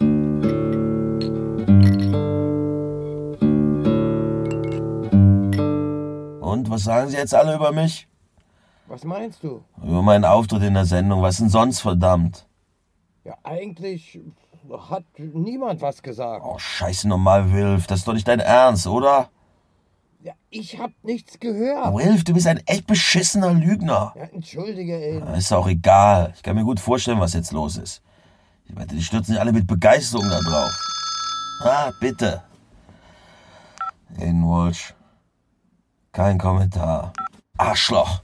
[6.52, 8.10] Und was sagen Sie jetzt alle über mich?
[8.88, 9.64] Was meinst du?
[9.82, 11.22] Über meinen Auftritt in der Sendung.
[11.22, 12.46] Was denn sonst verdammt?
[13.24, 14.20] Ja, eigentlich
[14.90, 16.44] hat niemand was gesagt.
[16.46, 17.88] Oh, scheiße nochmal, Wilf.
[17.88, 19.30] Das ist doch nicht dein Ernst, oder?
[20.24, 21.96] Ja, ich hab nichts gehört.
[21.96, 24.14] Wilf, du bist ein echt beschissener Lügner.
[24.18, 25.38] Ja, entschuldige, ey.
[25.38, 26.34] Ist auch egal.
[26.36, 28.02] Ich kann mir gut vorstellen, was jetzt los ist.
[28.66, 30.86] Ich wette, die stürzen sich alle mit Begeisterung da drauf.
[31.64, 32.44] Ah, bitte.
[34.20, 34.94] Aiden Walsh.
[36.12, 37.14] Kein Kommentar.
[37.58, 38.24] Arschloch.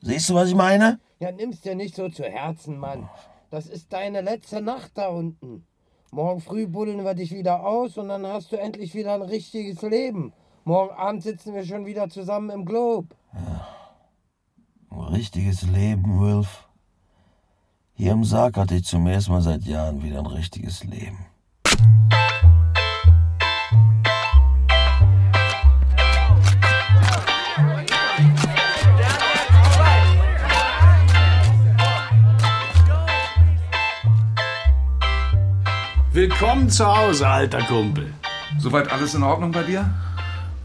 [0.00, 0.98] Siehst du, was ich meine?
[1.20, 3.10] Ja, nimm's dir nicht so zu Herzen, Mann.
[3.50, 5.66] Das ist deine letzte Nacht da unten.
[6.10, 9.82] Morgen früh buddeln wir dich wieder aus und dann hast du endlich wieder ein richtiges
[9.82, 10.32] Leben.
[10.64, 13.14] Morgen Abend sitzen wir schon wieder zusammen im Globe.
[14.90, 16.66] Ein richtiges Leben, Wilf.
[17.92, 21.26] Hier im Sarg hatte ich zum ersten Mal seit Jahren wieder ein richtiges Leben.
[36.68, 38.12] Willkommen zu Hause, alter Kumpel.
[38.58, 39.90] Soweit alles in Ordnung bei dir?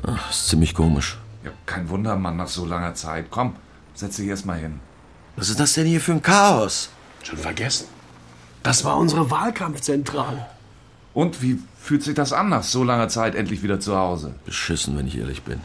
[0.05, 1.17] Ach, ist ziemlich komisch.
[1.45, 3.27] Ja, kein Wunder, Mann, nach so langer Zeit.
[3.29, 3.55] Komm,
[3.93, 4.81] setz dich erst mal hin.
[5.37, 6.89] Was ist das denn hier für ein Chaos?
[7.23, 7.87] Schon vergessen.
[8.63, 10.45] Das war unsere Wahlkampfzentrale.
[11.13, 14.35] Und wie fühlt sich das an, nach so langer Zeit endlich wieder zu Hause?
[14.45, 15.61] Beschissen, wenn ich ehrlich bin.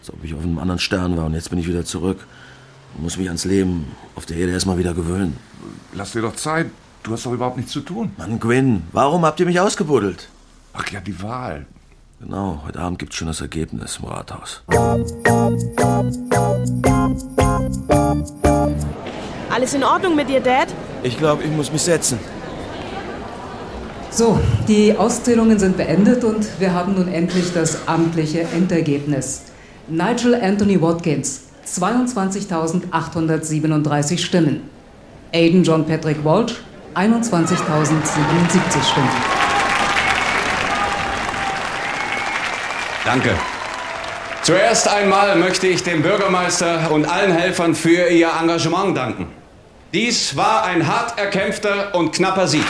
[0.00, 2.26] Als ob ich auf einem anderen Stern war und jetzt bin ich wieder zurück.
[2.94, 3.84] Ich muss mich ans Leben
[4.14, 5.36] auf der Erde erstmal wieder gewöhnen.
[5.92, 6.70] Lass dir doch Zeit.
[7.02, 8.12] Du hast doch überhaupt nichts zu tun.
[8.16, 10.28] Mann, Gwyn, warum habt ihr mich ausgebuddelt?
[10.72, 11.66] Ach ja, die Wahl.
[12.20, 14.62] Genau, heute Abend gibt's schon das Ergebnis im Rathaus.
[19.50, 20.68] Alles in Ordnung mit dir, Dad?
[21.02, 22.20] Ich glaube, ich muss mich setzen.
[24.10, 24.38] So,
[24.68, 29.42] die Auszählungen sind beendet und wir haben nun endlich das amtliche Endergebnis.
[29.88, 34.70] Nigel Anthony Watkins, 22.837 Stimmen.
[35.32, 36.60] Aiden John Patrick Walsh,
[36.94, 39.08] 21.077 Stimmen.
[43.04, 43.34] Danke.
[44.42, 49.28] Zuerst einmal möchte ich dem Bürgermeister und allen Helfern für ihr Engagement danken.
[49.92, 52.64] Dies war ein hart erkämpfter und knapper Sieg.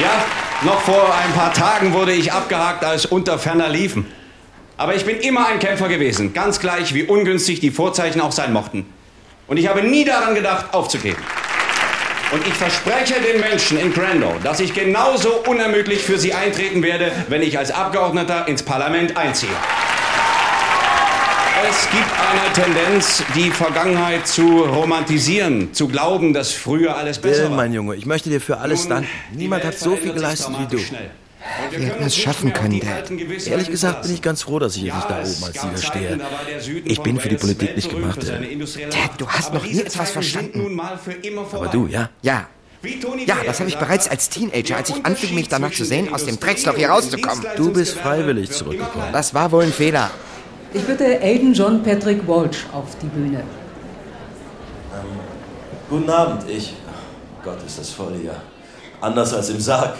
[0.00, 0.24] Ja,
[0.62, 4.06] noch vor ein paar Tagen wurde ich abgehakt als unter ferner Liefen.
[4.76, 8.52] Aber ich bin immer ein Kämpfer gewesen, ganz gleich wie ungünstig die Vorzeichen auch sein
[8.52, 8.86] mochten.
[9.46, 11.22] Und ich habe nie daran gedacht, aufzugeben.
[12.32, 17.12] Und ich verspreche den Menschen in Crandall, dass ich genauso unermüdlich für sie eintreten werde,
[17.28, 19.50] wenn ich als Abgeordneter ins Parlament einziehe.
[21.68, 27.50] Es gibt eine Tendenz, die Vergangenheit zu romantisieren, zu glauben, dass früher alles besser Bill,
[27.50, 27.56] war.
[27.56, 29.10] mein Junge, ich möchte dir für alles Nun, danken.
[29.32, 30.78] Niemand hat so viel geleistet wie du.
[30.78, 31.10] schnell.
[31.70, 33.10] Wir hätten es schaffen können, Dad.
[33.46, 36.20] Ehrlich gesagt bin ich ganz froh, dass ich hier nicht da oben als Sieger stehe.
[36.84, 38.22] Ich bin für die Politik nicht gemacht.
[38.24, 38.56] äh.
[38.56, 40.80] Dad, du hast noch nie etwas verstanden.
[41.52, 42.10] Aber du, ja?
[42.22, 42.46] Ja.
[43.26, 46.24] Ja, das habe ich bereits als Teenager, als ich anfing, mich danach zu sehen, aus
[46.24, 47.44] dem Drecksloch hier rauszukommen.
[47.56, 49.08] Du bist freiwillig zurückgekommen.
[49.12, 50.10] Das war wohl ein Fehler.
[50.72, 53.42] Ich bitte Aiden John Patrick Walsh auf die Bühne.
[55.88, 56.74] Guten Abend, ich.
[57.42, 58.36] Gott, ist das voll hier.
[59.00, 59.96] Anders als im Sarg.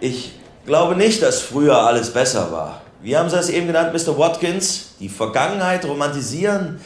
[0.00, 0.32] Ich
[0.68, 2.82] glaube nicht, dass früher alles besser war.
[3.02, 4.16] Wie haben Sie das eben genannt, Mr.
[4.16, 4.90] Watkins?
[5.00, 6.80] Die Vergangenheit romantisieren?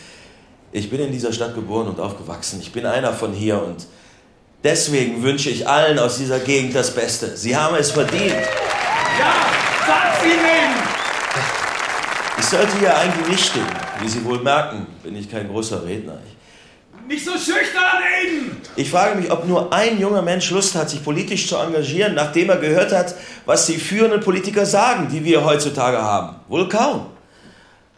[0.70, 2.60] Ich bin in dieser Stadt geboren und aufgewachsen.
[2.62, 3.84] Ich bin einer von hier und
[4.62, 7.36] deswegen wünsche ich allen aus dieser Gegend das Beste.
[7.36, 8.32] Sie haben es verdient.
[9.18, 9.34] Ja,
[10.22, 10.82] sie nehmen!
[12.38, 13.66] Ich sollte hier eigentlich nicht stehen.
[14.00, 16.18] Wie Sie wohl merken, bin ich kein großer Redner.
[17.02, 18.56] Ich Nicht so schüchtern, Aiden!
[18.76, 22.48] Ich frage mich, ob nur ein junger Mensch Lust hat, sich politisch zu engagieren, nachdem
[22.48, 26.36] er gehört hat, was die führenden Politiker sagen, die wir heutzutage haben.
[26.48, 27.06] Wohl kaum.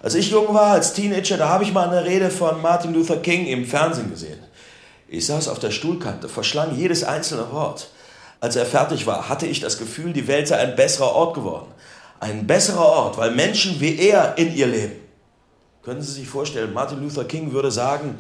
[0.03, 3.17] Als ich jung war, als Teenager, da habe ich mal eine Rede von Martin Luther
[3.17, 4.39] King im Fernsehen gesehen.
[5.07, 7.91] Ich saß auf der Stuhlkante, verschlang jedes einzelne Wort.
[8.41, 11.69] Als er fertig war, hatte ich das Gefühl, die Welt sei ein besserer Ort geworden.
[12.21, 14.97] Ein besserer Ort, weil Menschen wie er in ihr leben.
[15.83, 18.17] Können Sie sich vorstellen, Martin Luther King würde sagen,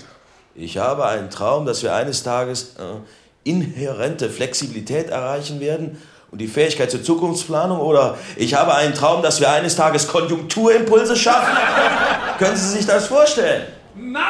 [0.55, 6.01] ich habe einen Traum, dass wir eines Tages äh, inhärente Flexibilität erreichen werden
[6.31, 11.17] und die Fähigkeit zur Zukunftsplanung oder ich habe einen Traum, dass wir eines Tages Konjunkturimpulse
[11.17, 11.57] schaffen.
[12.39, 13.67] Können Sie sich das vorstellen?
[13.97, 14.23] Nein!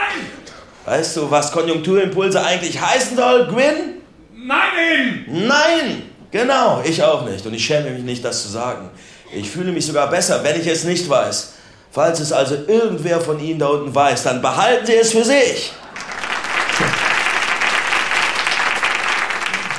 [0.84, 4.02] Weißt du, was Konjunkturimpulse eigentlich heißen soll, Gwyn?
[4.34, 5.24] Nein!
[5.28, 6.02] Nein!
[6.30, 8.90] Genau, ich auch nicht und ich schäme mich nicht, das zu sagen.
[9.32, 11.52] Ich fühle mich sogar besser, wenn ich es nicht weiß.
[11.90, 15.72] Falls es also irgendwer von Ihnen da unten weiß, dann behalten Sie es für sich.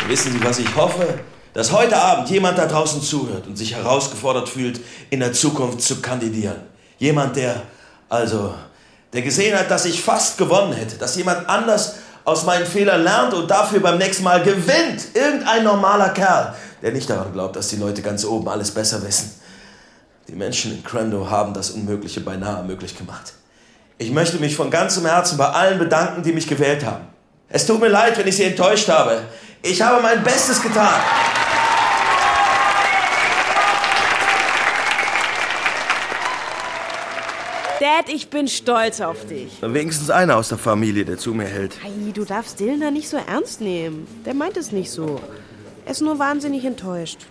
[0.07, 1.19] Wissen Sie, was ich hoffe?
[1.53, 4.79] Dass heute Abend jemand da draußen zuhört und sich herausgefordert fühlt,
[5.09, 6.57] in der Zukunft zu kandidieren.
[6.99, 7.63] Jemand, der,
[8.09, 8.53] also,
[9.13, 10.97] der gesehen hat, dass ich fast gewonnen hätte.
[10.97, 15.07] Dass jemand anders aus meinen Fehlern lernt und dafür beim nächsten Mal gewinnt.
[15.13, 19.31] Irgendein normaler Kerl, der nicht daran glaubt, dass die Leute ganz oben alles besser wissen.
[20.27, 23.33] Die Menschen in Crando haben das Unmögliche beinahe möglich gemacht.
[23.97, 27.07] Ich möchte mich von ganzem Herzen bei allen bedanken, die mich gewählt haben.
[27.47, 29.21] Es tut mir leid, wenn ich Sie enttäuscht habe.
[29.67, 31.01] Ich habe mein Bestes getan.
[37.79, 39.57] Dad, ich bin stolz auf dich.
[39.61, 41.77] Wenigstens einer aus der Familie, der zu mir hält.
[41.81, 44.05] Hey, du darfst Dylan nicht so ernst nehmen.
[44.23, 45.19] Der meint es nicht so.
[45.85, 47.25] Er ist nur wahnsinnig enttäuscht.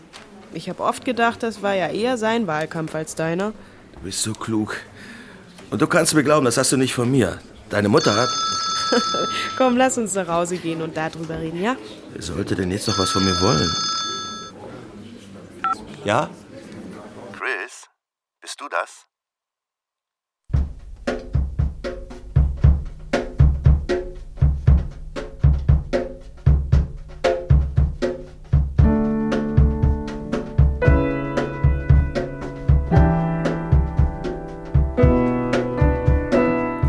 [0.53, 3.53] Ich habe oft gedacht, das war ja eher sein Wahlkampf als deiner.
[3.93, 4.77] Du bist so klug.
[5.71, 7.39] Und du kannst mir glauben, das hast du nicht von mir.
[7.71, 8.29] Deine Mutter hat...
[9.57, 11.77] Komm, lass uns nach Hause gehen und darüber reden, ja?
[12.15, 13.69] Wer sollte denn jetzt noch was von mir wollen?
[16.05, 16.31] Ja?
[17.33, 17.89] Chris,
[18.41, 19.07] bist du das?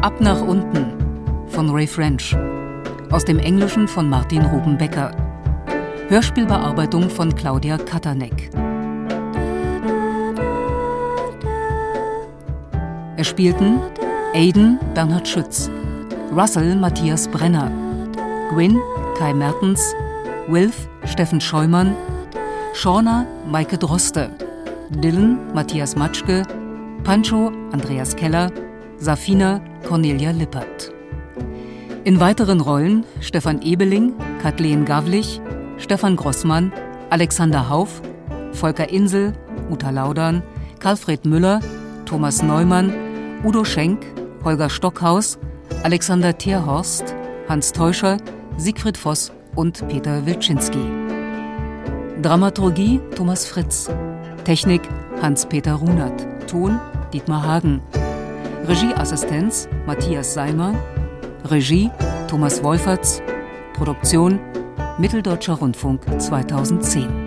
[0.03, 2.36] Ab nach unten von Ray French.
[3.16, 5.09] Aus dem Englischen von Martin Ruben Becker.
[6.09, 8.49] Hörspielbearbeitung von Claudia Katanek.
[13.16, 13.80] Es spielten
[14.34, 15.72] Aiden Bernhard Schütz,
[16.36, 17.72] Russell Matthias Brenner,
[18.49, 18.82] Gwyn
[19.18, 19.95] Kai Mertens,
[20.49, 21.95] Wilf Steffen Scheumann,
[22.74, 24.30] Shauna Maike Droste,
[24.89, 26.43] Dylan Matthias Matschke,
[27.05, 28.51] Pancho Andreas Keller,
[28.97, 30.94] Safina Cornelia Lippert.
[32.05, 35.41] In weiteren Rollen Stefan Ebeling, Kathleen Gavlich,
[35.79, 36.71] Stefan Grossmann,
[37.09, 37.99] Alexander Hauf,
[38.51, 39.33] Volker Insel,
[39.71, 40.43] Uta Laudern,
[40.79, 41.61] Karlfried Müller,
[42.05, 42.93] Thomas Neumann,
[43.43, 44.05] Udo Schenk,
[44.43, 45.39] Holger Stockhaus,
[45.81, 47.15] Alexander Tierhorst,
[47.49, 48.17] Hans Teuscher,
[48.55, 50.87] Siegfried Voss und Peter Wilczynski.
[52.21, 53.89] Dramaturgie Thomas Fritz.
[54.43, 54.83] Technik
[55.23, 56.27] Hans-Peter Runert.
[56.47, 56.79] Ton
[57.11, 57.81] Dietmar Hagen.
[58.67, 60.75] Regieassistenz Matthias Seimer.
[61.45, 61.91] Regie
[62.27, 63.21] Thomas Wolferts.
[63.73, 64.39] Produktion
[64.97, 67.24] Mitteldeutscher Rundfunk 2010.